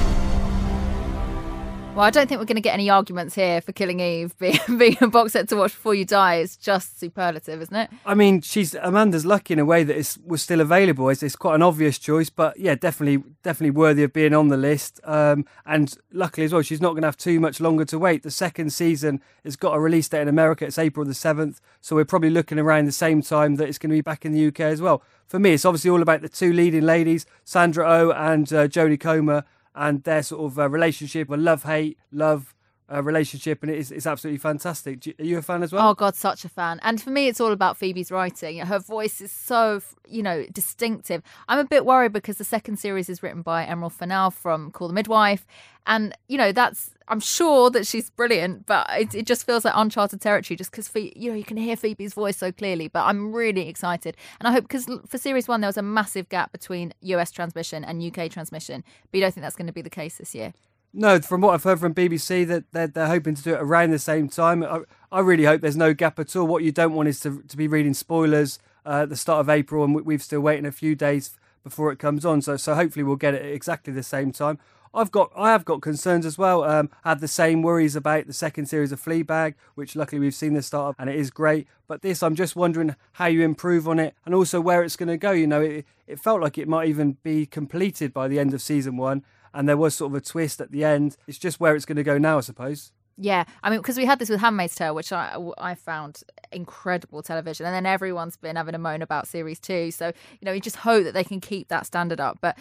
[1.94, 4.58] Well, I don't think we're going to get any arguments here for Killing Eve being,
[4.78, 6.36] being a box set to watch before you die.
[6.36, 7.90] It's just superlative, isn't it?
[8.06, 11.10] I mean, she's Amanda's lucky in a way that it was still available.
[11.10, 14.56] It's, it's quite an obvious choice, but yeah, definitely, definitely worthy of being on the
[14.56, 15.02] list.
[15.04, 18.24] Um, and luckily as well, she's not going to have too much longer to wait.
[18.24, 20.66] The second season has got a release date in America.
[20.66, 23.90] It's April the seventh, so we're probably looking around the same time that it's going
[23.90, 25.04] to be back in the UK as well.
[25.28, 28.70] For me, it's obviously all about the two leading ladies, Sandra O oh and uh,
[28.70, 29.44] Jodie Comer
[29.76, 32.54] and their sort of uh, relationship, a love hate, love
[32.92, 35.06] uh, relationship, and it's, it's absolutely fantastic.
[35.06, 35.90] You, are you a fan as well?
[35.90, 36.80] Oh God, such a fan!
[36.84, 38.60] And for me, it's all about Phoebe's writing.
[38.60, 41.24] Her voice is so you know distinctive.
[41.48, 44.88] I'm a bit worried because the second series is written by Emerald Fennell from Call
[44.88, 45.46] the Midwife,
[45.88, 49.74] and you know that's I'm sure that she's brilliant, but it, it just feels like
[49.76, 52.88] uncharted territory just because you know you can hear Phoebe's voice so clearly.
[52.88, 56.30] But I'm really excited, and I hope because for series one there was a massive
[56.30, 59.82] gap between US transmission and UK transmission, but you don't think that's going to be
[59.82, 60.54] the case this year.
[60.94, 63.92] No, from what I've heard from BBC, that they're, they're hoping to do it around
[63.92, 64.64] the same time.
[64.64, 64.80] I,
[65.12, 66.48] I really hope there's no gap at all.
[66.48, 69.50] What you don't want is to, to be reading spoilers uh, at the start of
[69.50, 72.42] April, and we've still waiting a few days before it comes on.
[72.42, 74.60] So, so hopefully we'll get it at exactly the same time.
[74.94, 76.64] I've got I have got concerns as well.
[76.64, 80.36] Um, I had the same worries about the second series of Fleabag, which luckily we've
[80.36, 81.68] seen the start of, and it is great.
[81.88, 85.10] But this, I'm just wondering how you improve on it, and also where it's going
[85.10, 85.32] to go.
[85.32, 88.62] You know, it, it felt like it might even be completed by the end of
[88.62, 89.24] season one,
[89.54, 91.16] and there was sort of a twist at the end.
[91.28, 92.92] It's just where it's going to go now, I suppose.
[93.18, 97.22] Yeah, I mean, because we had this with Handmaid's Tale, which I I found incredible
[97.22, 99.92] television, and then everyone's been having a moan about series two.
[99.92, 102.40] So you know, you just hope that they can keep that standard up.
[102.42, 102.58] But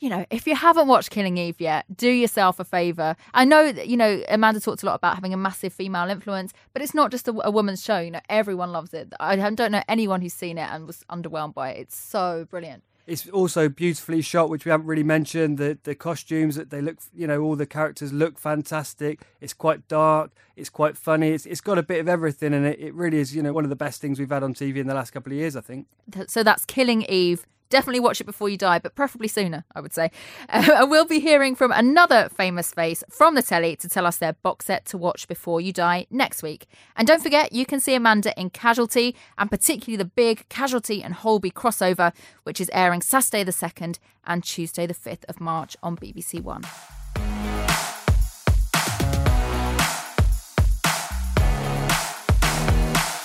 [0.00, 3.16] you know, if you haven't watched Killing Eve yet, do yourself a favor.
[3.32, 6.52] I know that, you know, Amanda talked a lot about having a massive female influence,
[6.72, 7.98] but it's not just a, a, woman's show.
[8.00, 9.12] You know, everyone loves it.
[9.20, 11.80] I don't know anyone who's seen it and was underwhelmed by it.
[11.80, 12.82] It's so brilliant.
[13.06, 15.58] It's also beautifully shot, which we haven't really mentioned.
[15.58, 19.20] The the costumes that they look, you know, all the characters look fantastic.
[19.42, 20.32] It's quite dark.
[20.56, 21.32] It's quite funny.
[21.32, 23.64] It's it's got a bit of everything, and it, it really is, you know, one
[23.64, 25.54] of the best things we've had on TV in the last couple of years.
[25.54, 25.86] I think.
[26.28, 29.92] So that's Killing Eve Definitely watch it before you die, but preferably sooner, I would
[29.92, 30.10] say.
[30.48, 34.34] Uh, we'll be hearing from another famous face from the telly to tell us their
[34.34, 36.66] box set to watch before you die next week.
[36.96, 41.14] And don't forget, you can see Amanda in Casualty, and particularly the big Casualty and
[41.14, 42.12] Holby crossover,
[42.44, 46.62] which is airing Saturday the 2nd and Tuesday the 5th of March on BBC One.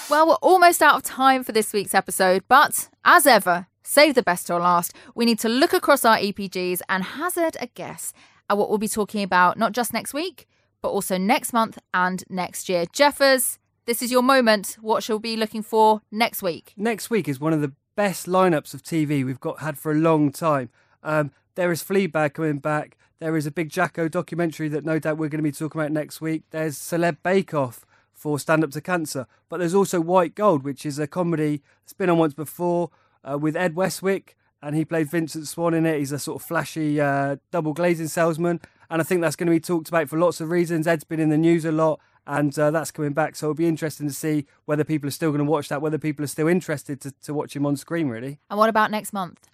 [0.10, 4.22] Well, we're almost out of time for this week's episode, but as ever, save the
[4.22, 4.94] best till last.
[5.16, 8.14] We need to look across our EPGs and hazard a guess
[8.48, 10.48] at what we'll be talking about, not just next week,
[10.82, 12.86] but also next month and next year.
[12.94, 14.78] Jeffers, this is your moment.
[14.80, 16.74] What shall we be looking for next week?
[16.78, 19.96] Next week is one of the best lineups of TV we've got had for a
[19.96, 20.70] long time.
[21.02, 22.96] Um, there is Fleabag coming back.
[23.20, 25.92] There is a big Jacko documentary that no doubt we're going to be talking about
[25.92, 26.44] next week.
[26.52, 29.26] There's Celeb Bake Off for Stand Up to Cancer.
[29.50, 32.92] But there's also White Gold, which is a comedy that's been on once before
[33.24, 36.00] uh, with Ed Westwick, and he played Vincent Swan in it.
[36.00, 38.60] He's a sort of flashy uh, double glazing salesman,
[38.90, 40.88] and I think that's going to be talked about for lots of reasons.
[40.88, 43.36] Ed's been in the news a lot, and uh, that's coming back.
[43.36, 45.98] So it'll be interesting to see whether people are still going to watch that, whether
[45.98, 48.40] people are still interested to, to watch him on screen, really.
[48.50, 49.50] And what about next month?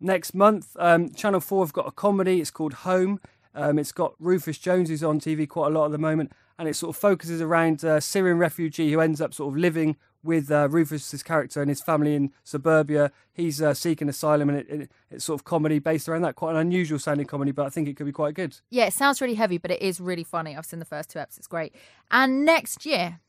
[0.00, 2.40] Next month, um, Channel 4 have got a comedy.
[2.40, 3.20] It's called Home.
[3.54, 6.68] Um, it's got Rufus Jones, who's on TV quite a lot at the moment, and
[6.68, 10.50] it sort of focuses around a Syrian refugee who ends up sort of living with
[10.50, 13.12] uh, Rufus's character and his family in suburbia.
[13.32, 16.34] He's uh, seeking asylum, and it, it, it's sort of comedy based around that.
[16.34, 18.58] Quite an unusual sounding comedy, but I think it could be quite good.
[18.70, 20.56] Yeah, it sounds really heavy, but it is really funny.
[20.56, 21.74] I've seen the first two episodes; it's great.
[22.10, 23.20] And next year,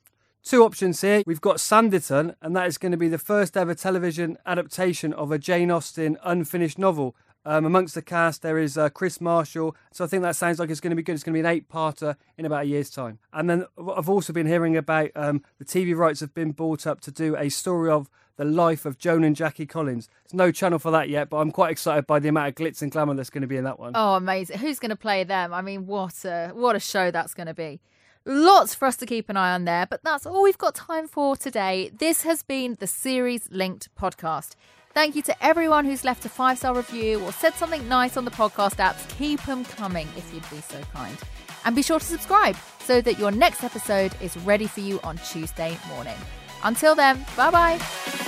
[0.41, 1.21] Two options here.
[1.25, 5.31] We've got Sanditon, and that is going to be the first ever television adaptation of
[5.31, 7.15] a Jane Austen unfinished novel.
[7.45, 9.75] Um, amongst the cast, there is uh, Kris Marshall.
[9.91, 11.13] So I think that sounds like it's going to be good.
[11.13, 13.19] It's going to be an eight-parter in about a year's time.
[13.31, 13.65] And then
[13.95, 17.35] I've also been hearing about um, the TV rights have been bought up to do
[17.35, 18.09] a story of
[18.39, 20.07] the life of Joan and Jackie Collins.
[20.23, 22.81] There's no channel for that yet, but I'm quite excited by the amount of glitz
[22.81, 23.91] and glamour that's going to be in that one.
[23.95, 24.59] Oh, amazing!
[24.59, 25.53] Who's going to play them?
[25.53, 27.81] I mean, what a what a show that's going to be.
[28.25, 31.07] Lots for us to keep an eye on there, but that's all we've got time
[31.07, 31.91] for today.
[31.97, 34.55] This has been the Series Linked podcast.
[34.93, 38.25] Thank you to everyone who's left a five star review or said something nice on
[38.25, 39.07] the podcast apps.
[39.17, 41.17] Keep them coming if you'd be so kind.
[41.65, 45.17] And be sure to subscribe so that your next episode is ready for you on
[45.17, 46.17] Tuesday morning.
[46.63, 47.77] Until then, bye-bye.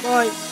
[0.04, 0.48] Bye.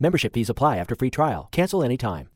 [0.00, 1.48] Membership fees apply after free trial.
[1.52, 2.28] Cancel anytime.